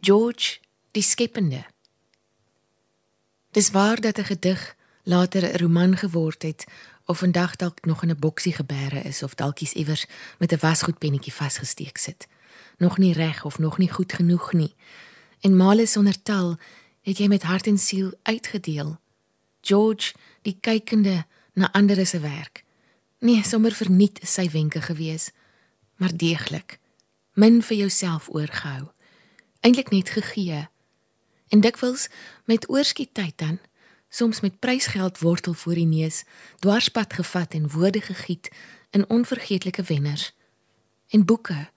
George, 0.00 0.58
die 0.90 1.02
skepende 1.02 1.73
Dis 3.54 3.70
waar 3.70 4.00
dat 4.00 4.18
'n 4.18 4.22
gedig 4.22 4.76
later 5.02 5.42
'n 5.44 5.56
roman 5.56 5.96
geword 5.96 6.42
het 6.42 6.64
of 7.04 7.18
vandag 7.18 7.56
dalk 7.56 7.84
nog 7.84 8.02
in 8.02 8.10
'n 8.10 8.18
boksie 8.18 8.52
gebeere 8.52 9.00
is 9.00 9.22
of 9.22 9.34
dalkies 9.34 9.72
iewers 9.72 10.06
met 10.38 10.52
'n 10.52 10.58
wasgoedpennetjie 10.60 11.32
vasgesteek 11.32 11.96
sit. 11.96 12.26
Nog 12.78 12.98
nie 12.98 13.12
reg 13.12 13.44
of 13.44 13.58
nog 13.58 13.78
nie 13.78 13.90
goed 13.90 14.12
genoeg 14.12 14.52
nie. 14.52 14.74
En 15.40 15.56
male 15.56 15.86
sonder 15.86 16.22
tel 16.22 16.58
het 17.02 17.18
jy 17.18 17.26
met 17.26 17.42
hart 17.42 17.66
en 17.66 17.78
siel 17.78 18.12
uitgedeel. 18.22 18.98
George, 19.60 20.14
die 20.42 20.56
kykende 20.60 21.26
na 21.52 21.72
ander 21.72 22.06
se 22.06 22.20
werk. 22.20 22.64
Nee, 23.18 23.44
sommer 23.44 23.72
verniet 23.72 24.20
sy 24.22 24.50
wenke 24.50 24.80
gewees, 24.80 25.30
maar 25.96 26.16
deeglik 26.16 26.78
min 27.32 27.62
vir 27.62 27.76
jouself 27.76 28.28
oorgehou. 28.28 28.88
Eintlik 29.60 29.90
net 29.90 30.08
gegee 30.08 30.68
En 31.54 31.60
dikwels 31.60 32.08
met 32.44 32.66
oorskiet 32.68 33.14
tyd 33.14 33.38
dan, 33.38 33.58
soms 34.08 34.40
met 34.40 34.58
prysgeld 34.58 35.18
wortel 35.18 35.54
voor 35.54 35.74
die 35.74 35.86
neus, 35.86 36.24
dwarspad 36.58 37.12
gevat 37.12 37.54
en 37.54 37.70
woorde 37.70 38.00
gegiet 38.00 38.50
in 38.90 39.08
onvergeetlike 39.08 39.82
wenners. 39.82 40.32
En 41.08 41.24
boeke 41.24 41.68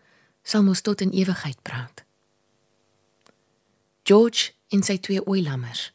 sal 0.42 0.64
mos 0.64 0.82
tot 0.82 1.02
in 1.02 1.14
ewigheid 1.14 1.62
praat. 1.62 2.04
George 4.04 4.52
en 4.74 4.82
sy 4.84 4.98
twee 4.98 5.22
oeilammers. 5.28 5.92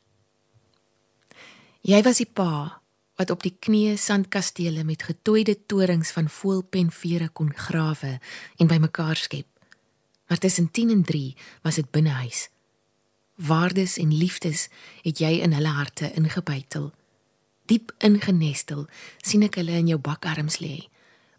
Jy 1.82 2.02
was 2.06 2.22
die 2.22 2.30
pa 2.30 2.78
wat 3.18 3.34
op 3.34 3.42
die 3.42 3.56
knieë 3.58 3.98
sandkastele 3.98 4.86
met 4.86 5.02
getoeide 5.10 5.58
torings 5.66 6.14
van 6.14 6.30
voelpenvere 6.30 7.32
kon 7.34 7.50
grawe 7.50 8.18
en 8.56 8.70
bymekaar 8.70 9.18
skep. 9.18 9.48
Maar 10.30 10.38
tussen 10.38 10.70
10 10.70 10.90
en 10.90 11.02
3 11.02 11.36
was 11.66 11.82
dit 11.82 11.90
binnehuis 11.90 12.46
waardes 13.46 13.98
en 13.98 14.14
liefdes 14.16 14.68
het 15.02 15.18
jy 15.18 15.40
in 15.44 15.52
hulle 15.52 15.68
harte 15.68 16.12
ingebytel. 16.18 16.92
Diep 17.70 17.92
ingenestel 17.98 18.86
sien 19.22 19.42
ek 19.46 19.58
hulle 19.60 19.78
in 19.78 19.90
jou 19.92 19.98
bakarms 19.98 20.58
lê, 20.62 20.88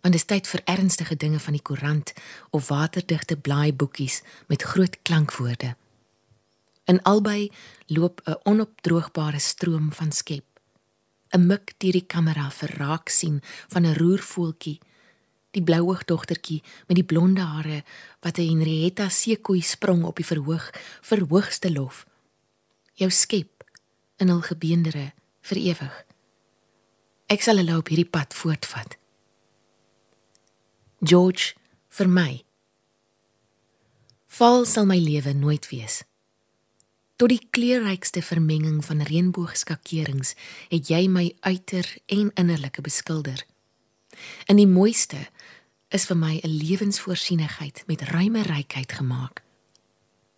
want 0.04 0.16
dit 0.16 0.22
is 0.22 0.28
tyd 0.28 0.48
vir 0.48 0.64
ernstige 0.76 1.16
dinge 1.16 1.40
van 1.40 1.56
die 1.56 1.64
koerant 1.64 2.14
of 2.52 2.68
waterdigte 2.68 3.38
blaaiboekies 3.38 4.22
met 4.52 4.66
groot 4.74 4.98
klankwoorde. 5.08 5.76
In 6.86 7.00
albei 7.08 7.52
loop 7.88 8.22
'n 8.26 8.40
onopdroogbare 8.44 9.40
stroom 9.40 9.92
van 9.94 10.12
skep. 10.12 10.46
'n 11.32 11.48
Mik 11.48 11.74
deur 11.78 11.92
die 11.92 12.08
kamera 12.08 12.52
verraak 12.52 13.10
sien 13.10 13.42
van 13.68 13.86
'n 13.86 13.96
roervoeltjie, 13.96 14.80
die 15.54 15.64
blouoog 15.64 16.04
dogtertjie 16.10 16.62
met 16.88 16.98
die 16.98 17.06
blonde 17.06 17.42
hare 17.42 17.84
wat 18.22 18.38
'n 18.38 18.50
Henrietta 18.50 19.10
seekoei 19.10 19.62
sprong 19.62 20.04
op 20.04 20.16
die 20.16 20.26
verhoog 20.26 20.72
vir 21.02 21.26
hoogste 21.30 21.72
lof. 21.72 22.06
Jou 22.94 23.10
skep 23.10 23.64
in 24.18 24.30
hul 24.30 24.42
gebeendere 24.42 25.14
vir 25.42 25.58
ewig. 25.58 26.06
Ek 27.28 27.42
sal 27.42 27.58
hulle 27.58 27.78
op 27.78 27.88
hierdie 27.88 28.10
pad 28.10 28.34
voortvat. 28.34 28.98
George 31.02 31.56
vir 31.90 32.10
my. 32.10 32.44
Val 34.26 34.66
sal 34.66 34.86
my 34.86 34.98
lewe 34.98 35.34
nooit 35.34 35.70
wees. 35.70 36.04
Tot 37.16 37.30
die 37.30 37.42
kleurrykste 37.54 38.24
vermenging 38.26 38.80
van 38.86 39.04
reënboogskakerings 39.06 40.34
het 40.72 40.90
jy 40.90 41.08
my 41.08 41.26
uiter 41.46 41.86
en 42.06 42.32
innerlike 42.34 42.82
beskilder. 42.82 43.46
In 44.50 44.58
die 44.58 44.68
mooiste 44.68 45.28
is 45.94 46.06
vir 46.10 46.18
my 46.18 46.40
'n 46.44 46.50
lewensvoorsienigheid 46.50 47.84
met 47.88 48.02
ruime 48.02 48.42
rykheid 48.42 48.92
gemaak. 48.92 49.44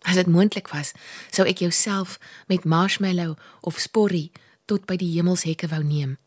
As 0.02 0.14
dit 0.14 0.26
moontlik 0.26 0.68
was, 0.68 0.92
sou 1.30 1.48
ek 1.48 1.58
jouself 1.58 2.18
met 2.46 2.64
marshmallow 2.64 3.36
of 3.60 3.78
sporrie 3.78 4.30
tot 4.64 4.86
by 4.86 4.96
die 4.96 5.12
hemelshekke 5.16 5.68
wou 5.68 5.82
neem 5.82 6.18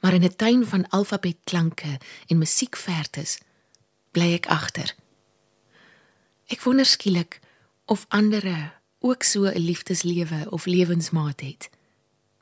maar 0.00 0.14
in 0.14 0.24
'n 0.24 0.36
tuin 0.36 0.66
van 0.66 0.88
alfabetklanke 0.88 1.98
en 2.26 2.38
musiekvertes 2.38 3.38
bly 4.10 4.32
ek 4.32 4.46
agter. 4.46 4.94
Ek 6.46 6.62
wonder 6.62 6.84
skielik 6.84 7.40
of 7.84 8.06
ander 8.08 8.74
ook 8.98 9.22
so 9.22 9.44
'n 9.44 9.58
liefdeslewe 9.58 10.50
of 10.50 10.64
lewensmaat 10.64 11.40
het. 11.40 11.70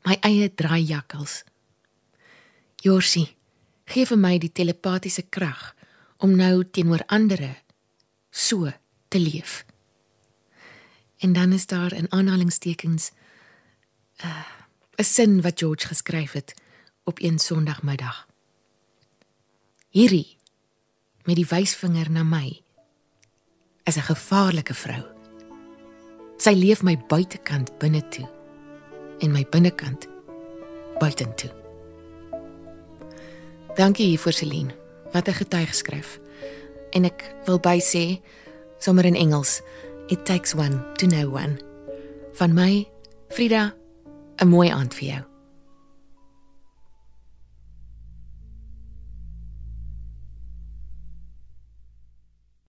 My 0.02 0.16
eie 0.20 0.54
draai 0.54 0.84
jakkals. 0.84 1.44
Jorsie, 2.76 3.36
gee 3.84 4.06
vir 4.06 4.18
my 4.18 4.38
die 4.38 4.52
telepatiese 4.52 5.22
krag 5.22 5.74
om 6.18 6.36
nou 6.36 6.64
teenoor 6.70 7.02
ander 7.06 7.62
so 8.30 8.70
te 9.08 9.18
leef. 9.18 9.64
En 11.18 11.32
dan 11.32 11.52
is 11.52 11.66
daar 11.66 11.92
in 11.92 12.12
aanhalingstekens 12.12 13.10
'n 13.10 14.26
uh, 14.26 14.44
sin 14.96 15.40
wat 15.40 15.58
George 15.58 15.86
geskryf 15.86 16.32
het 16.32 16.54
op 17.04 17.22
een 17.22 17.38
Sondagmiddag. 17.38 18.26
Hierdie 19.88 20.36
met 21.22 21.36
die 21.36 21.46
wysvinger 21.46 22.10
na 22.10 22.22
my 22.22 22.62
is 23.84 23.96
'n 23.96 24.00
gevaarlike 24.00 24.74
vrou. 24.74 25.04
Sy 26.36 26.50
leef 26.50 26.82
my 26.82 26.98
buitekant 27.08 27.78
binne 27.78 28.08
toe 28.08 28.28
en 29.18 29.30
my 29.30 29.46
binnekant 29.50 30.06
buitentoe. 30.98 31.50
Dankie 33.74 34.18
vir 34.18 34.32
Celine 34.32 34.87
wat 35.12 35.28
'n 35.28 35.32
getuig 35.32 35.74
skryf. 35.74 36.20
En 36.90 37.04
ek 37.04 37.34
wil 37.44 37.58
by 37.58 37.78
sê 37.80 38.20
sommer 38.78 39.04
in 39.04 39.16
Engels, 39.16 39.60
it 40.08 40.24
takes 40.24 40.54
one 40.54 40.92
to 40.96 41.06
know 41.06 41.34
one. 41.34 41.58
Van 42.32 42.54
my 42.54 42.88
Frida, 43.28 43.74
'n 44.36 44.48
mooi 44.48 44.70
aand 44.70 44.94
vir 44.94 45.08
jou. 45.08 45.27